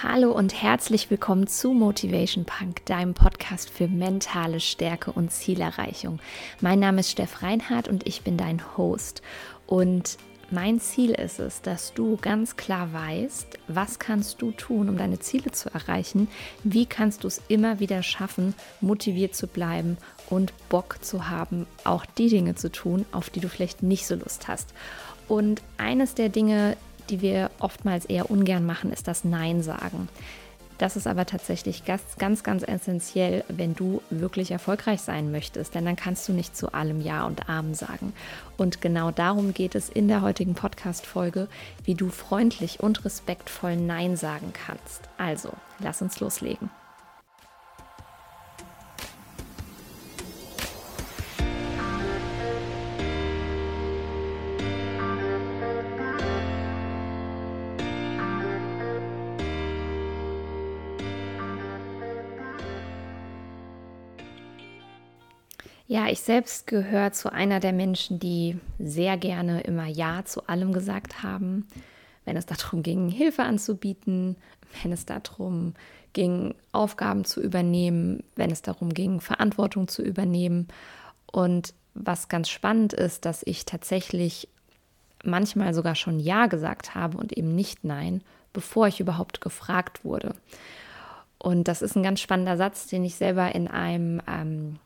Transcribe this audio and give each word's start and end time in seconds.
Hallo 0.00 0.30
und 0.30 0.54
herzlich 0.62 1.10
willkommen 1.10 1.48
zu 1.48 1.72
Motivation 1.72 2.44
Punk, 2.44 2.86
deinem 2.86 3.14
Podcast 3.14 3.68
für 3.68 3.88
mentale 3.88 4.60
Stärke 4.60 5.10
und 5.10 5.32
Zielerreichung. 5.32 6.20
Mein 6.60 6.78
Name 6.78 7.00
ist 7.00 7.10
Steff 7.10 7.42
Reinhardt 7.42 7.88
und 7.88 8.06
ich 8.06 8.22
bin 8.22 8.36
dein 8.36 8.76
Host. 8.76 9.22
Und 9.66 10.16
mein 10.52 10.78
Ziel 10.78 11.10
ist 11.10 11.40
es, 11.40 11.62
dass 11.62 11.94
du 11.94 12.16
ganz 12.16 12.56
klar 12.56 12.92
weißt, 12.92 13.58
was 13.66 13.98
kannst 13.98 14.40
du 14.40 14.52
tun, 14.52 14.88
um 14.88 14.96
deine 14.96 15.18
Ziele 15.18 15.50
zu 15.50 15.68
erreichen, 15.74 16.28
wie 16.62 16.86
kannst 16.86 17.24
du 17.24 17.26
es 17.26 17.42
immer 17.48 17.80
wieder 17.80 18.04
schaffen, 18.04 18.54
motiviert 18.80 19.34
zu 19.34 19.48
bleiben 19.48 19.96
und 20.30 20.52
Bock 20.68 20.98
zu 21.02 21.28
haben, 21.28 21.66
auch 21.82 22.06
die 22.06 22.28
Dinge 22.28 22.54
zu 22.54 22.70
tun, 22.70 23.04
auf 23.10 23.30
die 23.30 23.40
du 23.40 23.48
vielleicht 23.48 23.82
nicht 23.82 24.06
so 24.06 24.14
Lust 24.14 24.46
hast. 24.46 24.74
Und 25.26 25.60
eines 25.76 26.14
der 26.14 26.28
Dinge, 26.28 26.76
die 27.10 27.20
wir 27.20 27.50
oftmals 27.58 28.04
eher 28.04 28.30
ungern 28.30 28.64
machen, 28.64 28.92
ist 28.92 29.08
das 29.08 29.24
Nein 29.24 29.62
sagen. 29.62 30.08
Das 30.78 30.94
ist 30.94 31.08
aber 31.08 31.26
tatsächlich 31.26 31.84
ganz, 31.84 32.02
ganz, 32.18 32.44
ganz 32.44 32.62
essentiell, 32.62 33.44
wenn 33.48 33.74
du 33.74 34.00
wirklich 34.10 34.52
erfolgreich 34.52 35.00
sein 35.00 35.32
möchtest, 35.32 35.74
denn 35.74 35.84
dann 35.84 35.96
kannst 35.96 36.28
du 36.28 36.32
nicht 36.32 36.56
zu 36.56 36.72
allem 36.72 37.00
Ja 37.00 37.26
und 37.26 37.48
Amen 37.48 37.74
sagen. 37.74 38.12
Und 38.56 38.80
genau 38.80 39.10
darum 39.10 39.52
geht 39.52 39.74
es 39.74 39.88
in 39.88 40.06
der 40.06 40.22
heutigen 40.22 40.54
Podcast-Folge, 40.54 41.48
wie 41.82 41.96
du 41.96 42.10
freundlich 42.10 42.78
und 42.78 43.04
respektvoll 43.04 43.74
Nein 43.74 44.16
sagen 44.16 44.52
kannst. 44.52 45.08
Also, 45.18 45.50
lass 45.80 46.00
uns 46.00 46.20
loslegen. 46.20 46.70
Ja, 65.90 66.08
ich 66.08 66.20
selbst 66.20 66.66
gehöre 66.66 67.12
zu 67.12 67.32
einer 67.32 67.60
der 67.60 67.72
Menschen, 67.72 68.18
die 68.18 68.58
sehr 68.78 69.16
gerne 69.16 69.62
immer 69.62 69.86
Ja 69.86 70.22
zu 70.22 70.46
allem 70.46 70.74
gesagt 70.74 71.22
haben, 71.22 71.66
wenn 72.26 72.36
es 72.36 72.44
darum 72.44 72.82
ging, 72.82 73.08
Hilfe 73.08 73.44
anzubieten, 73.44 74.36
wenn 74.82 74.92
es 74.92 75.06
darum 75.06 75.72
ging, 76.12 76.54
Aufgaben 76.72 77.24
zu 77.24 77.40
übernehmen, 77.40 78.22
wenn 78.36 78.50
es 78.50 78.60
darum 78.60 78.92
ging, 78.92 79.22
Verantwortung 79.22 79.88
zu 79.88 80.02
übernehmen. 80.02 80.68
Und 81.32 81.72
was 81.94 82.28
ganz 82.28 82.50
spannend 82.50 82.92
ist, 82.92 83.24
dass 83.24 83.42
ich 83.42 83.64
tatsächlich 83.64 84.50
manchmal 85.24 85.72
sogar 85.72 85.94
schon 85.94 86.20
Ja 86.20 86.48
gesagt 86.48 86.94
habe 86.94 87.16
und 87.16 87.32
eben 87.32 87.54
nicht 87.54 87.84
Nein, 87.84 88.22
bevor 88.52 88.88
ich 88.88 89.00
überhaupt 89.00 89.40
gefragt 89.40 90.04
wurde. 90.04 90.34
Und 91.38 91.66
das 91.66 91.80
ist 91.80 91.96
ein 91.96 92.02
ganz 92.02 92.20
spannender 92.20 92.58
Satz, 92.58 92.88
den 92.88 93.06
ich 93.06 93.14
selber 93.14 93.54
in 93.54 93.68
einem 93.68 94.20
ähm, 94.28 94.78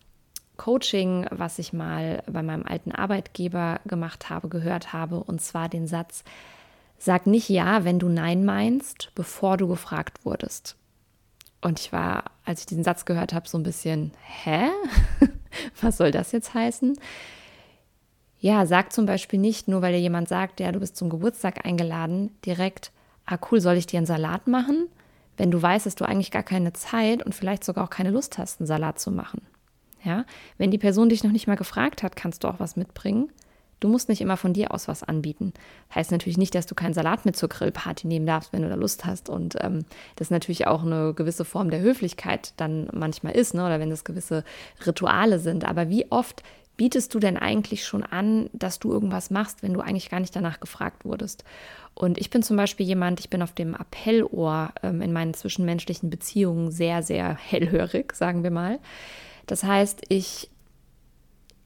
Coaching, 0.63 1.27
was 1.31 1.59
ich 1.59 1.73
mal 1.73 2.23
bei 2.31 2.41
meinem 2.41 2.65
alten 2.65 2.93
Arbeitgeber 2.93 3.81
gemacht 3.85 4.31
habe, 4.31 4.49
gehört 4.49 4.93
habe, 4.93 5.17
und 5.17 5.43
zwar 5.43 5.69
den 5.69 5.89
Satz, 5.89 6.23
sag 6.99 7.27
nicht 7.27 7.49
ja, 7.49 7.83
wenn 7.83 7.99
du 7.99 8.09
nein 8.09 8.45
meinst, 8.45 9.11
bevor 9.17 9.57
du 9.57 9.67
gefragt 9.67 10.25
wurdest. 10.25 10.77
Und 11.63 11.81
ich 11.81 11.93
war, 11.93 12.31
als 12.45 12.61
ich 12.61 12.67
diesen 12.67 12.85
Satz 12.85 13.07
gehört 13.07 13.33
habe, 13.33 13.49
so 13.49 13.59
ein 13.59 13.65
bisschen, 13.65 14.13
hä? 14.25 14.69
Was 15.81 15.97
soll 15.97 16.13
das 16.13 16.31
jetzt 16.31 16.55
heißen? 16.55 16.97
Ja, 18.39 18.65
sag 18.65 18.93
zum 18.93 19.05
Beispiel 19.05 19.41
nicht, 19.41 19.67
nur 19.67 19.83
weil 19.83 19.95
dir 19.95 19.99
jemand 19.99 20.29
sagt, 20.29 20.61
ja, 20.61 20.71
du 20.71 20.79
bist 20.79 20.97
zum 20.97 21.11
Geburtstag 21.11 21.67
eingeladen, 21.67 22.31
direkt, 22.47 22.93
ah 23.27 23.39
cool, 23.51 23.61
soll 23.61 23.77
ich 23.77 23.89
dir 23.89 23.97
einen 23.97 24.07
Salat 24.07 24.47
machen? 24.47 24.87
Wenn 25.37 25.51
du 25.51 25.61
weißt, 25.61 25.87
dass 25.87 25.97
du 25.97 26.05
eigentlich 26.05 26.31
gar 26.31 26.45
keine 26.45 26.73
Zeit 26.73 27.21
und 27.27 27.35
vielleicht 27.35 27.65
sogar 27.65 27.83
auch 27.83 27.91
keine 27.91 28.13
Lust 28.13 28.39
hast, 28.39 28.61
einen 28.61 28.69
Salat 28.69 29.01
zu 29.01 29.11
machen. 29.11 29.43
Ja, 30.05 30.25
wenn 30.59 30.71
die 30.71 30.79
Person 30.79 31.09
dich 31.09 31.23
noch 31.23 31.33
nicht 31.33 31.47
mal 31.47 31.57
gefragt 31.57 32.03
hat, 32.03 32.17
kannst 32.17 32.45
du 32.45 32.49
auch 32.49 32.59
was 32.59 32.77
mitbringen. 32.77 33.31
Du 33.83 33.89
musst 33.89 34.09
nicht 34.09 34.21
immer 34.21 34.37
von 34.37 34.53
dir 34.53 34.73
aus 34.73 34.87
was 34.87 35.03
anbieten. 35.03 35.53
Heißt 35.93 36.13
natürlich 36.13 36.39
nicht, 36.39 36.55
dass 36.55 36.67
du 36.67 36.77
keinen 36.77 36.95
Salat 36.95 37.25
mit 37.25 37.35
zur 37.35 37.49
Grillparty 37.49 38.07
nehmen 38.07 38.27
darfst, 38.27 38.53
wenn 38.53 38.63
du 38.63 38.69
da 38.69 38.77
Lust 38.77 39.05
hast. 39.05 39.29
Und 39.29 39.57
ähm, 39.61 39.85
das 40.15 40.31
natürlich 40.31 40.69
auch 40.69 40.85
eine 40.85 41.15
gewisse 41.15 41.45
Form 41.45 41.69
der 41.69 41.81
Höflichkeit 41.81 42.53
dann 42.59 42.89
manchmal 42.93 43.35
ist, 43.35 43.55
ne? 43.55 43.67
oder 43.67 43.81
wenn 43.81 43.91
das 43.91 44.05
gewisse 44.05 44.45
Rituale 44.87 45.41
sind. 45.41 45.65
Aber 45.65 45.89
wie 45.89 46.09
oft 46.13 46.45
bietest 46.77 47.13
du 47.13 47.19
denn 47.19 47.37
eigentlich 47.37 47.85
schon 47.85 48.05
an, 48.05 48.49
dass 48.53 48.79
du 48.79 48.93
irgendwas 48.93 49.31
machst, 49.31 49.65
wenn 49.65 49.75
du 49.75 49.81
eigentlich 49.81 50.11
gar 50.11 50.21
nicht 50.21 50.37
danach 50.37 50.61
gefragt 50.61 51.05
wurdest? 51.05 51.43
Und 51.95 52.19
ich 52.19 52.31
bin 52.31 52.45
zum 52.45 52.57
Beispiel 52.57 52.87
jemand, 52.87 53.19
ich 53.19 53.31
bin 53.31 53.43
auf 53.43 53.53
dem 53.53 53.75
Appellohr 53.75 54.71
ähm, 54.85 55.03
in 55.03 55.13
meinen 55.13 55.35
zwischenmenschlichen 55.35 56.09
Beziehungen 56.09 56.71
sehr, 56.71 57.03
sehr 57.03 57.37
hellhörig, 57.37 58.13
sagen 58.15 58.45
wir 58.45 58.53
mal. 58.53 58.79
Das 59.47 59.65
heißt, 59.65 60.03
ich, 60.09 60.51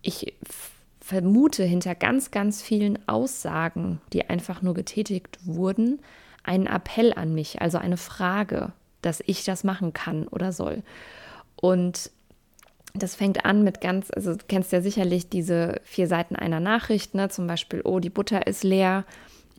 ich 0.02 0.34
vermute 1.00 1.64
hinter 1.64 1.94
ganz, 1.94 2.30
ganz 2.30 2.62
vielen 2.62 2.98
Aussagen, 3.08 4.00
die 4.12 4.28
einfach 4.28 4.62
nur 4.62 4.74
getätigt 4.74 5.38
wurden, 5.44 6.00
einen 6.42 6.66
Appell 6.66 7.12
an 7.12 7.34
mich, 7.34 7.60
also 7.60 7.78
eine 7.78 7.96
Frage, 7.96 8.72
dass 9.02 9.22
ich 9.26 9.44
das 9.44 9.64
machen 9.64 9.92
kann 9.92 10.26
oder 10.28 10.52
soll. 10.52 10.82
Und 11.54 12.10
das 12.94 13.14
fängt 13.14 13.44
an 13.44 13.62
mit 13.62 13.80
ganz, 13.80 14.10
also 14.10 14.34
du 14.34 14.44
kennst 14.48 14.72
ja 14.72 14.80
sicherlich 14.80 15.28
diese 15.28 15.80
vier 15.84 16.08
Seiten 16.08 16.34
einer 16.34 16.60
Nachricht, 16.60 17.14
ne? 17.14 17.28
zum 17.28 17.46
Beispiel, 17.46 17.82
oh, 17.84 18.00
die 18.00 18.10
Butter 18.10 18.46
ist 18.46 18.64
leer 18.64 19.04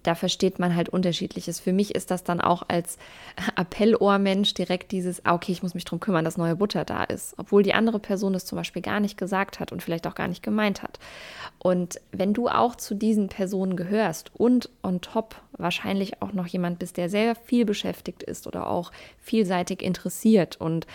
da 0.07 0.15
versteht 0.15 0.57
man 0.57 0.73
halt 0.73 0.87
unterschiedliches. 0.87 1.59
Für 1.59 1.73
mich 1.73 1.93
ist 1.93 2.11
das 2.11 2.23
dann 2.23 2.39
auch 2.39 2.63
als 2.69 2.97
Appellohrmensch 3.55 4.53
direkt 4.53 4.93
dieses, 4.93 5.25
ah, 5.25 5.33
okay, 5.33 5.51
ich 5.51 5.63
muss 5.63 5.73
mich 5.73 5.83
darum 5.83 5.99
kümmern, 5.99 6.23
dass 6.23 6.37
neue 6.37 6.55
Butter 6.55 6.85
da 6.85 7.03
ist, 7.03 7.33
obwohl 7.37 7.61
die 7.61 7.73
andere 7.73 7.99
Person 7.99 8.33
es 8.33 8.45
zum 8.45 8.55
Beispiel 8.55 8.81
gar 8.81 9.01
nicht 9.01 9.17
gesagt 9.17 9.59
hat 9.59 9.73
und 9.73 9.83
vielleicht 9.83 10.07
auch 10.07 10.15
gar 10.15 10.29
nicht 10.29 10.41
gemeint 10.41 10.81
hat. 10.81 10.97
Und 11.59 11.99
wenn 12.13 12.33
du 12.33 12.47
auch 12.47 12.75
zu 12.75 12.95
diesen 12.95 13.27
Personen 13.27 13.75
gehörst 13.75 14.31
und 14.33 14.69
on 14.81 15.01
top 15.01 15.41
wahrscheinlich 15.51 16.21
auch 16.21 16.31
noch 16.31 16.47
jemand 16.47 16.79
bist, 16.79 16.95
der 16.95 17.09
sehr 17.09 17.35
viel 17.35 17.65
beschäftigt 17.65 18.23
ist 18.23 18.47
oder 18.47 18.67
auch 18.69 18.93
vielseitig 19.19 19.81
interessiert 19.81 20.55
und 20.55 20.87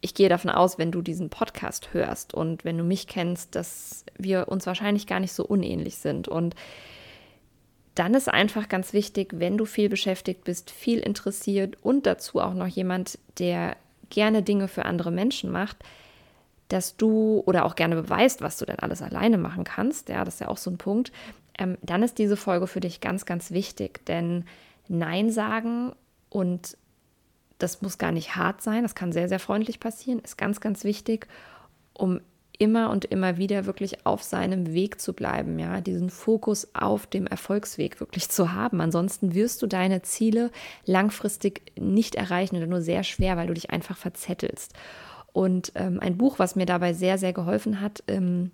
ich 0.00 0.14
gehe 0.14 0.28
davon 0.28 0.50
aus, 0.50 0.78
wenn 0.78 0.92
du 0.92 1.02
diesen 1.02 1.28
Podcast 1.28 1.92
hörst 1.92 2.32
und 2.32 2.64
wenn 2.64 2.78
du 2.78 2.84
mich 2.84 3.08
kennst, 3.08 3.56
dass 3.56 4.04
wir 4.16 4.48
uns 4.48 4.64
wahrscheinlich 4.64 5.06
gar 5.06 5.20
nicht 5.20 5.32
so 5.32 5.44
unähnlich 5.44 5.96
sind 5.96 6.28
und 6.28 6.54
dann 7.98 8.14
ist 8.14 8.28
einfach 8.28 8.68
ganz 8.68 8.92
wichtig, 8.92 9.32
wenn 9.34 9.58
du 9.58 9.64
viel 9.64 9.88
beschäftigt 9.88 10.44
bist, 10.44 10.70
viel 10.70 11.00
interessiert 11.00 11.76
und 11.82 12.06
dazu 12.06 12.40
auch 12.40 12.54
noch 12.54 12.68
jemand, 12.68 13.18
der 13.38 13.76
gerne 14.08 14.42
Dinge 14.42 14.68
für 14.68 14.84
andere 14.84 15.10
Menschen 15.10 15.50
macht, 15.50 15.78
dass 16.68 16.96
du 16.96 17.42
oder 17.46 17.64
auch 17.64 17.74
gerne 17.74 17.96
beweist, 17.96 18.40
was 18.40 18.58
du 18.58 18.66
denn 18.66 18.78
alles 18.78 19.02
alleine 19.02 19.36
machen 19.36 19.64
kannst, 19.64 20.08
ja, 20.08 20.24
das 20.24 20.34
ist 20.34 20.40
ja 20.40 20.48
auch 20.48 20.58
so 20.58 20.70
ein 20.70 20.78
Punkt, 20.78 21.12
ähm, 21.58 21.76
dann 21.82 22.02
ist 22.02 22.18
diese 22.18 22.36
Folge 22.36 22.66
für 22.66 22.80
dich 22.80 23.00
ganz, 23.00 23.26
ganz 23.26 23.50
wichtig, 23.50 24.04
denn 24.06 24.44
Nein 24.86 25.30
sagen 25.30 25.92
und 26.28 26.76
das 27.58 27.82
muss 27.82 27.98
gar 27.98 28.12
nicht 28.12 28.36
hart 28.36 28.62
sein, 28.62 28.84
das 28.84 28.94
kann 28.94 29.12
sehr, 29.12 29.28
sehr 29.28 29.40
freundlich 29.40 29.80
passieren, 29.80 30.20
ist 30.20 30.38
ganz, 30.38 30.60
ganz 30.60 30.84
wichtig, 30.84 31.26
um 31.94 32.20
immer 32.58 32.90
und 32.90 33.04
immer 33.04 33.36
wieder 33.36 33.66
wirklich 33.66 34.04
auf 34.04 34.22
seinem 34.22 34.72
Weg 34.72 35.00
zu 35.00 35.12
bleiben, 35.12 35.58
ja, 35.58 35.80
diesen 35.80 36.10
Fokus 36.10 36.68
auf 36.74 37.06
dem 37.06 37.26
Erfolgsweg 37.26 38.00
wirklich 38.00 38.28
zu 38.28 38.52
haben. 38.52 38.80
Ansonsten 38.80 39.34
wirst 39.34 39.62
du 39.62 39.66
deine 39.66 40.02
Ziele 40.02 40.50
langfristig 40.84 41.72
nicht 41.78 42.16
erreichen 42.16 42.56
oder 42.56 42.66
nur 42.66 42.80
sehr 42.80 43.04
schwer, 43.04 43.36
weil 43.36 43.46
du 43.46 43.54
dich 43.54 43.70
einfach 43.70 43.96
verzettelst. 43.96 44.74
Und 45.32 45.72
ähm, 45.76 46.00
ein 46.00 46.16
Buch, 46.16 46.40
was 46.40 46.56
mir 46.56 46.66
dabei 46.66 46.94
sehr, 46.94 47.16
sehr 47.16 47.32
geholfen 47.32 47.80
hat, 47.80 48.02
ähm, 48.08 48.50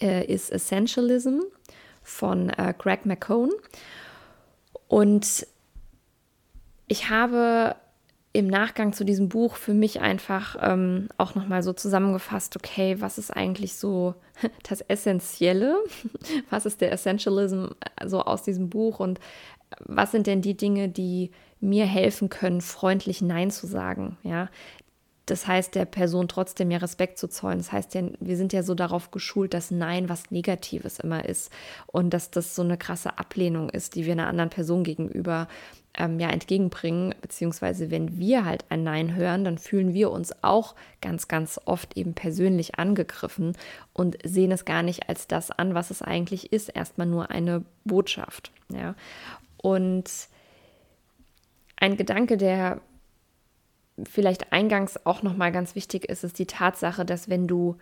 äh, 0.00 0.24
ist 0.24 0.50
Essentialism 0.50 1.40
von 2.02 2.48
äh, 2.48 2.72
Greg 2.76 3.04
McCone. 3.04 3.52
Und 4.88 5.46
ich 6.88 7.10
habe 7.10 7.76
im 8.32 8.46
Nachgang 8.46 8.92
zu 8.92 9.04
diesem 9.04 9.28
Buch 9.28 9.56
für 9.56 9.74
mich 9.74 10.00
einfach 10.00 10.56
ähm, 10.60 11.08
auch 11.18 11.34
nochmal 11.34 11.62
so 11.62 11.72
zusammengefasst, 11.72 12.54
okay, 12.56 13.00
was 13.00 13.18
ist 13.18 13.30
eigentlich 13.30 13.74
so 13.74 14.14
das 14.68 14.80
Essentielle? 14.82 15.76
Was 16.50 16.66
ist 16.66 16.80
der 16.80 16.92
Essentialism 16.92 17.66
äh, 17.96 18.08
so 18.08 18.22
aus 18.22 18.42
diesem 18.42 18.70
Buch 18.70 19.00
und 19.00 19.20
was 19.86 20.10
sind 20.10 20.26
denn 20.26 20.42
die 20.42 20.56
Dinge, 20.56 20.88
die 20.88 21.30
mir 21.60 21.86
helfen 21.86 22.28
können, 22.28 22.60
freundlich 22.60 23.22
Nein 23.22 23.52
zu 23.52 23.68
sagen? 23.68 24.16
Ja, 24.24 24.48
das 25.26 25.46
heißt, 25.46 25.76
der 25.76 25.84
Person 25.84 26.26
trotzdem 26.26 26.72
ja 26.72 26.78
Respekt 26.78 27.18
zu 27.18 27.28
zollen. 27.28 27.58
Das 27.58 27.70
heißt 27.70 27.94
ja, 27.94 28.02
wir 28.18 28.36
sind 28.36 28.52
ja 28.52 28.64
so 28.64 28.74
darauf 28.74 29.12
geschult, 29.12 29.54
dass 29.54 29.70
Nein 29.70 30.08
was 30.08 30.32
Negatives 30.32 30.98
immer 30.98 31.24
ist 31.24 31.52
und 31.86 32.10
dass 32.10 32.32
das 32.32 32.56
so 32.56 32.62
eine 32.62 32.76
krasse 32.76 33.16
Ablehnung 33.16 33.70
ist, 33.70 33.94
die 33.94 34.06
wir 34.06 34.12
einer 34.12 34.26
anderen 34.26 34.50
Person 34.50 34.82
gegenüber 34.82 35.46
ähm, 35.94 36.20
ja 36.20 36.30
entgegenbringen. 36.30 37.14
Beziehungsweise, 37.20 37.90
wenn 37.90 38.18
wir 38.18 38.44
halt 38.44 38.64
ein 38.70 38.82
Nein 38.84 39.14
hören, 39.14 39.44
dann 39.44 39.58
fühlen 39.58 39.94
wir 39.94 40.10
uns 40.10 40.32
auch 40.42 40.74
ganz, 41.00 41.28
ganz 41.28 41.60
oft 41.64 41.96
eben 41.96 42.14
persönlich 42.14 42.78
angegriffen 42.78 43.56
und 43.92 44.18
sehen 44.24 44.52
es 44.52 44.64
gar 44.64 44.82
nicht 44.82 45.08
als 45.08 45.26
das 45.26 45.50
an, 45.50 45.74
was 45.74 45.90
es 45.90 46.02
eigentlich 46.02 46.52
ist. 46.52 46.68
Erstmal 46.68 47.06
nur 47.06 47.30
eine 47.30 47.64
Botschaft. 47.84 48.52
Ja. 48.68 48.94
Und 49.56 50.10
Ein 51.76 51.96
Gedanke, 51.96 52.36
der 52.36 52.80
vielleicht 54.04 54.52
eingangs 54.52 55.04
auch 55.06 55.22
nochmal 55.22 55.52
ganz 55.52 55.74
wichtig 55.74 56.04
ist, 56.06 56.24
ist 56.24 56.38
die 56.38 56.46
Tatsache, 56.46 57.04
dass 57.04 57.28
wenn 57.28 57.46
du 57.46 57.76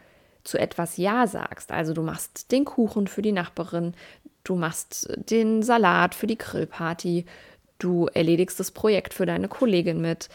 zu 0.44 0.58
etwas 0.58 0.96
Ja 0.96 1.26
sagst, 1.26 1.72
also 1.72 1.92
du 1.94 2.02
machst 2.02 2.52
den 2.52 2.64
Kuchen 2.64 3.06
für 3.06 3.22
die 3.22 3.32
Nachbarin, 3.32 3.94
du 4.44 4.54
machst 4.54 5.08
den 5.30 5.62
Salat 5.62 6.14
für 6.14 6.26
die 6.26 6.38
Grillparty, 6.38 7.26
du 7.78 8.06
erledigst 8.06 8.58
das 8.60 8.70
Projekt 8.70 9.14
für 9.14 9.26
deine 9.26 9.48
Kollegin 9.48 10.00
mit, 10.00 10.28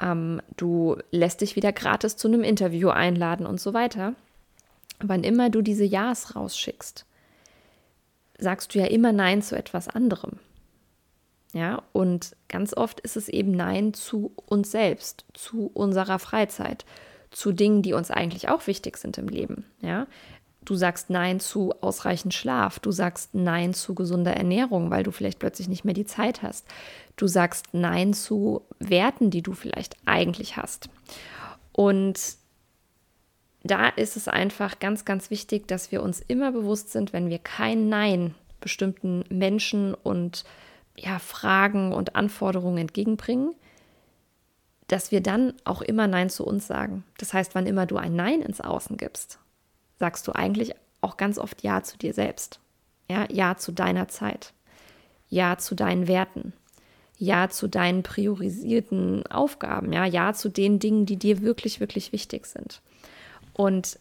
ähm, 0.00 0.40
du 0.56 0.96
lässt 1.10 1.40
dich 1.40 1.56
wieder 1.56 1.72
gratis 1.72 2.16
zu 2.16 2.28
einem 2.28 2.42
Interview 2.42 2.88
einladen 2.88 3.46
und 3.46 3.60
so 3.60 3.74
weiter. 3.74 4.14
Wann 5.00 5.24
immer 5.24 5.50
du 5.50 5.62
diese 5.62 5.84
Ja's 5.84 6.36
rausschickst, 6.36 7.06
sagst 8.38 8.74
du 8.74 8.78
ja 8.78 8.86
immer 8.86 9.12
Nein 9.12 9.42
zu 9.42 9.56
etwas 9.56 9.88
anderem. 9.88 10.38
Ja, 11.52 11.82
und 11.92 12.36
ganz 12.48 12.74
oft 12.76 13.00
ist 13.00 13.16
es 13.16 13.28
eben 13.28 13.50
Nein 13.50 13.92
zu 13.92 14.32
uns 14.46 14.70
selbst, 14.70 15.24
zu 15.34 15.70
unserer 15.74 16.20
Freizeit, 16.20 16.84
zu 17.30 17.52
Dingen, 17.52 17.82
die 17.82 17.92
uns 17.92 18.10
eigentlich 18.10 18.48
auch 18.48 18.66
wichtig 18.66 18.96
sind 18.98 19.18
im 19.18 19.28
Leben. 19.28 19.64
Ja, 19.80 20.06
du 20.70 20.76
sagst 20.76 21.10
Nein 21.10 21.40
zu 21.40 21.72
ausreichend 21.80 22.32
Schlaf, 22.32 22.78
du 22.78 22.92
sagst 22.92 23.34
Nein 23.34 23.74
zu 23.74 23.96
gesunder 23.96 24.34
Ernährung, 24.34 24.92
weil 24.92 25.02
du 25.02 25.10
vielleicht 25.10 25.40
plötzlich 25.40 25.68
nicht 25.68 25.84
mehr 25.84 25.94
die 25.94 26.06
Zeit 26.06 26.42
hast. 26.42 26.64
Du 27.16 27.26
sagst 27.26 27.66
Nein 27.72 28.14
zu 28.14 28.62
Werten, 28.78 29.30
die 29.30 29.42
du 29.42 29.52
vielleicht 29.52 29.96
eigentlich 30.06 30.56
hast. 30.56 30.88
Und 31.72 32.36
da 33.64 33.88
ist 33.88 34.16
es 34.16 34.28
einfach 34.28 34.78
ganz, 34.78 35.04
ganz 35.04 35.30
wichtig, 35.30 35.66
dass 35.66 35.90
wir 35.90 36.04
uns 36.04 36.20
immer 36.20 36.52
bewusst 36.52 36.92
sind, 36.92 37.12
wenn 37.12 37.28
wir 37.28 37.40
kein 37.40 37.88
Nein 37.88 38.36
bestimmten 38.60 39.24
Menschen 39.28 39.94
und 39.94 40.44
ja, 40.96 41.18
Fragen 41.18 41.92
und 41.92 42.14
Anforderungen 42.14 42.78
entgegenbringen, 42.78 43.56
dass 44.86 45.10
wir 45.10 45.20
dann 45.20 45.54
auch 45.64 45.82
immer 45.82 46.06
Nein 46.06 46.30
zu 46.30 46.46
uns 46.46 46.68
sagen. 46.68 47.02
Das 47.18 47.34
heißt, 47.34 47.56
wann 47.56 47.66
immer 47.66 47.86
du 47.86 47.96
ein 47.96 48.14
Nein 48.14 48.40
ins 48.40 48.60
Außen 48.60 48.96
gibst, 48.96 49.40
sagst 50.00 50.26
du 50.26 50.32
eigentlich 50.32 50.72
auch 51.00 51.16
ganz 51.16 51.38
oft 51.38 51.62
Ja 51.62 51.84
zu 51.84 51.96
dir 51.96 52.12
selbst. 52.12 52.58
Ja, 53.08 53.26
ja 53.30 53.56
zu 53.56 53.70
deiner 53.70 54.08
Zeit. 54.08 54.52
Ja 55.28 55.58
zu 55.58 55.76
deinen 55.76 56.08
Werten. 56.08 56.52
Ja 57.18 57.48
zu 57.50 57.68
deinen 57.68 58.02
priorisierten 58.02 59.26
Aufgaben. 59.28 59.92
Ja, 59.92 60.06
ja 60.06 60.32
zu 60.32 60.48
den 60.48 60.80
Dingen, 60.80 61.06
die 61.06 61.16
dir 61.16 61.42
wirklich, 61.42 61.78
wirklich 61.78 62.12
wichtig 62.12 62.46
sind. 62.46 62.80
Und 63.52 63.98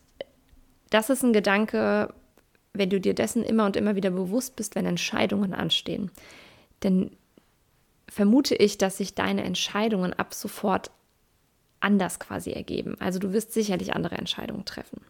das 0.89 1.09
ist 1.09 1.23
ein 1.23 1.33
Gedanke, 1.33 2.13
wenn 2.73 2.89
du 2.89 2.99
dir 2.99 3.13
dessen 3.13 3.43
immer 3.43 3.65
und 3.65 3.75
immer 3.75 3.95
wieder 3.95 4.09
bewusst 4.09 4.55
bist, 4.55 4.75
wenn 4.75 4.85
Entscheidungen 4.85 5.53
anstehen. 5.53 6.11
Denn 6.81 7.11
vermute 8.07 8.55
ich, 8.55 8.77
dass 8.77 8.97
sich 8.97 9.15
deine 9.15 9.43
Entscheidungen 9.43 10.13
ab 10.13 10.33
sofort 10.33 10.91
anders 11.81 12.19
quasi 12.19 12.51
ergeben. 12.51 12.95
Also 12.99 13.19
du 13.19 13.33
wirst 13.33 13.53
sicherlich 13.53 13.93
andere 13.93 14.17
Entscheidungen 14.17 14.65
treffen. 14.65 15.01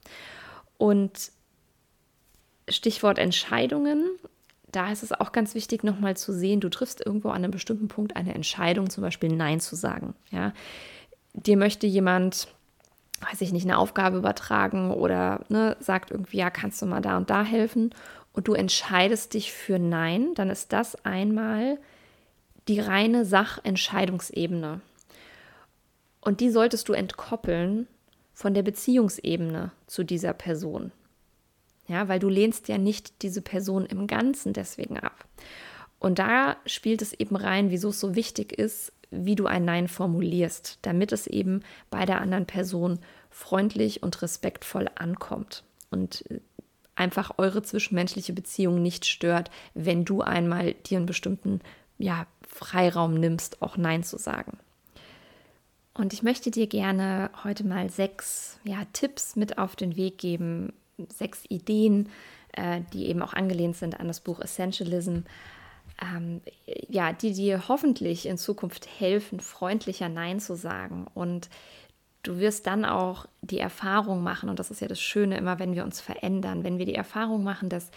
Und 0.80 1.32
Stichwort 2.68 3.20
Entscheidungen, 3.20 4.04
da 4.72 4.92
ist 4.92 5.04
es 5.04 5.12
auch 5.12 5.32
ganz 5.32 5.54
wichtig, 5.54 5.84
nochmal 5.84 6.18
zu 6.18 6.34
sehen, 6.34 6.60
du 6.60 6.70
triffst 6.70 7.06
irgendwo 7.06 7.30
an 7.30 7.44
einem 7.44 7.52
bestimmten 7.52 7.88
Punkt 7.88 8.16
eine 8.16 8.34
Entscheidung, 8.34 8.90
zum 8.90 9.04
Beispiel 9.04 9.30
Nein 9.30 9.60
zu 9.60 9.76
sagen. 9.76 10.16
Ja? 10.32 10.54
Dir 11.34 11.58
möchte 11.58 11.86
jemand 11.86 12.48
weiß 13.22 13.42
ich 13.42 13.52
nicht, 13.52 13.66
eine 13.66 13.78
Aufgabe 13.78 14.18
übertragen 14.18 14.92
oder 14.92 15.42
ne, 15.50 15.76
sagt 15.80 16.12
irgendwie, 16.12 16.38
ja, 16.38 16.50
kannst 16.50 16.82
du 16.82 16.86
mal 16.86 17.02
da 17.02 17.18
und 17.18 17.30
da 17.30 17.44
helfen 17.44 17.94
und 18.34 18.48
du 18.48 18.54
entscheidest 18.54 19.34
dich 19.34 19.52
für 19.52 19.80
Nein, 19.80 20.34
dann 20.36 20.50
ist 20.50 20.72
das 20.74 21.04
einmal 21.06 21.78
die 22.68 22.80
reine 22.80 23.26
Sachentscheidungsebene. 23.26 24.82
Und 26.22 26.40
die 26.40 26.50
solltest 26.50 26.88
du 26.90 26.94
entkoppeln 26.94 27.88
von 28.40 28.54
der 28.54 28.64
Beziehungsebene 28.64 29.74
zu 29.86 30.06
dieser 30.06 30.32
Person. 30.32 30.94
Ja, 31.90 32.08
weil 32.08 32.20
du 32.20 32.30
lehnst 32.30 32.70
ja 32.70 32.78
nicht 32.78 33.22
diese 33.22 33.42
Person 33.42 33.86
im 33.86 34.08
Ganzen 34.08 34.54
deswegen 34.54 34.98
ab. 34.98 35.26
Und 36.00 36.20
da 36.20 36.56
spielt 36.66 37.02
es 37.02 37.12
eben 37.12 37.36
rein, 37.36 37.70
wieso 37.70 37.90
es 37.90 38.00
so 38.00 38.16
wichtig 38.16 38.54
ist, 38.54 38.94
wie 39.12 39.36
du 39.36 39.46
ein 39.46 39.66
Nein 39.66 39.90
formulierst, 39.90 40.80
damit 40.84 41.12
es 41.12 41.28
eben 41.28 41.64
bei 41.90 42.06
der 42.06 42.22
anderen 42.22 42.46
Person 42.46 43.00
freundlich 43.30 44.04
und 44.04 44.22
respektvoll 44.22 44.88
ankommt 44.96 45.66
und 45.92 46.24
äh, 46.32 46.40
einfach 46.96 47.40
eure 47.40 47.62
zwischenmenschliche 47.62 48.32
Beziehung 48.32 48.82
nicht 48.82 49.06
stört, 49.06 49.52
wenn 49.74 50.06
du 50.06 50.22
einmal 50.22 50.76
dir 50.76 51.00
einen 51.00 51.08
bestimmten 51.08 51.60
ja, 51.98 52.26
Freiraum 52.48 53.16
nimmst, 53.16 53.62
auch 53.62 53.76
Nein 53.76 54.04
zu 54.04 54.18
sagen. 54.18 54.60
Und 56.00 56.14
ich 56.14 56.24
möchte 56.24 56.50
dir 56.50 56.68
gerne 56.68 57.30
heute 57.44 57.68
mal 57.68 57.90
sechs 57.90 58.58
ja, 58.64 58.84
Tipps 58.94 59.36
mit 59.36 59.58
auf 59.58 59.76
den 59.76 59.98
Weg 59.98 60.18
geben, 60.18 60.72
sechs 61.10 61.44
Ideen, 61.50 62.08
äh, 62.54 62.80
die 62.94 63.08
eben 63.08 63.22
auch 63.22 63.34
angelehnt 63.34 63.76
sind 63.76 64.00
an 64.00 64.08
das 64.08 64.22
Buch 64.22 64.40
Essentialism, 64.40 65.20
ähm, 66.02 66.40
ja, 66.88 67.12
die 67.12 67.34
dir 67.34 67.68
hoffentlich 67.68 68.28
in 68.28 68.38
Zukunft 68.38 68.88
helfen, 68.98 69.42
freundlicher 69.42 70.08
Nein 70.08 70.40
zu 70.40 70.56
sagen. 70.56 71.06
Und 71.14 71.50
du 72.24 72.38
wirst 72.38 72.66
dann 72.66 72.86
auch 72.86 73.26
die 73.42 73.60
Erfahrung 73.60 74.24
machen, 74.24 74.50
und 74.50 74.58
das 74.58 74.72
ist 74.72 74.80
ja 74.80 74.88
das 74.88 75.02
Schöne 75.02 75.38
immer, 75.38 75.60
wenn 75.60 75.76
wir 75.76 75.84
uns 75.84 76.00
verändern, 76.00 76.64
wenn 76.64 76.78
wir 76.78 76.86
die 76.86 76.96
Erfahrung 76.96 77.44
machen, 77.44 77.68
dass 77.68 77.92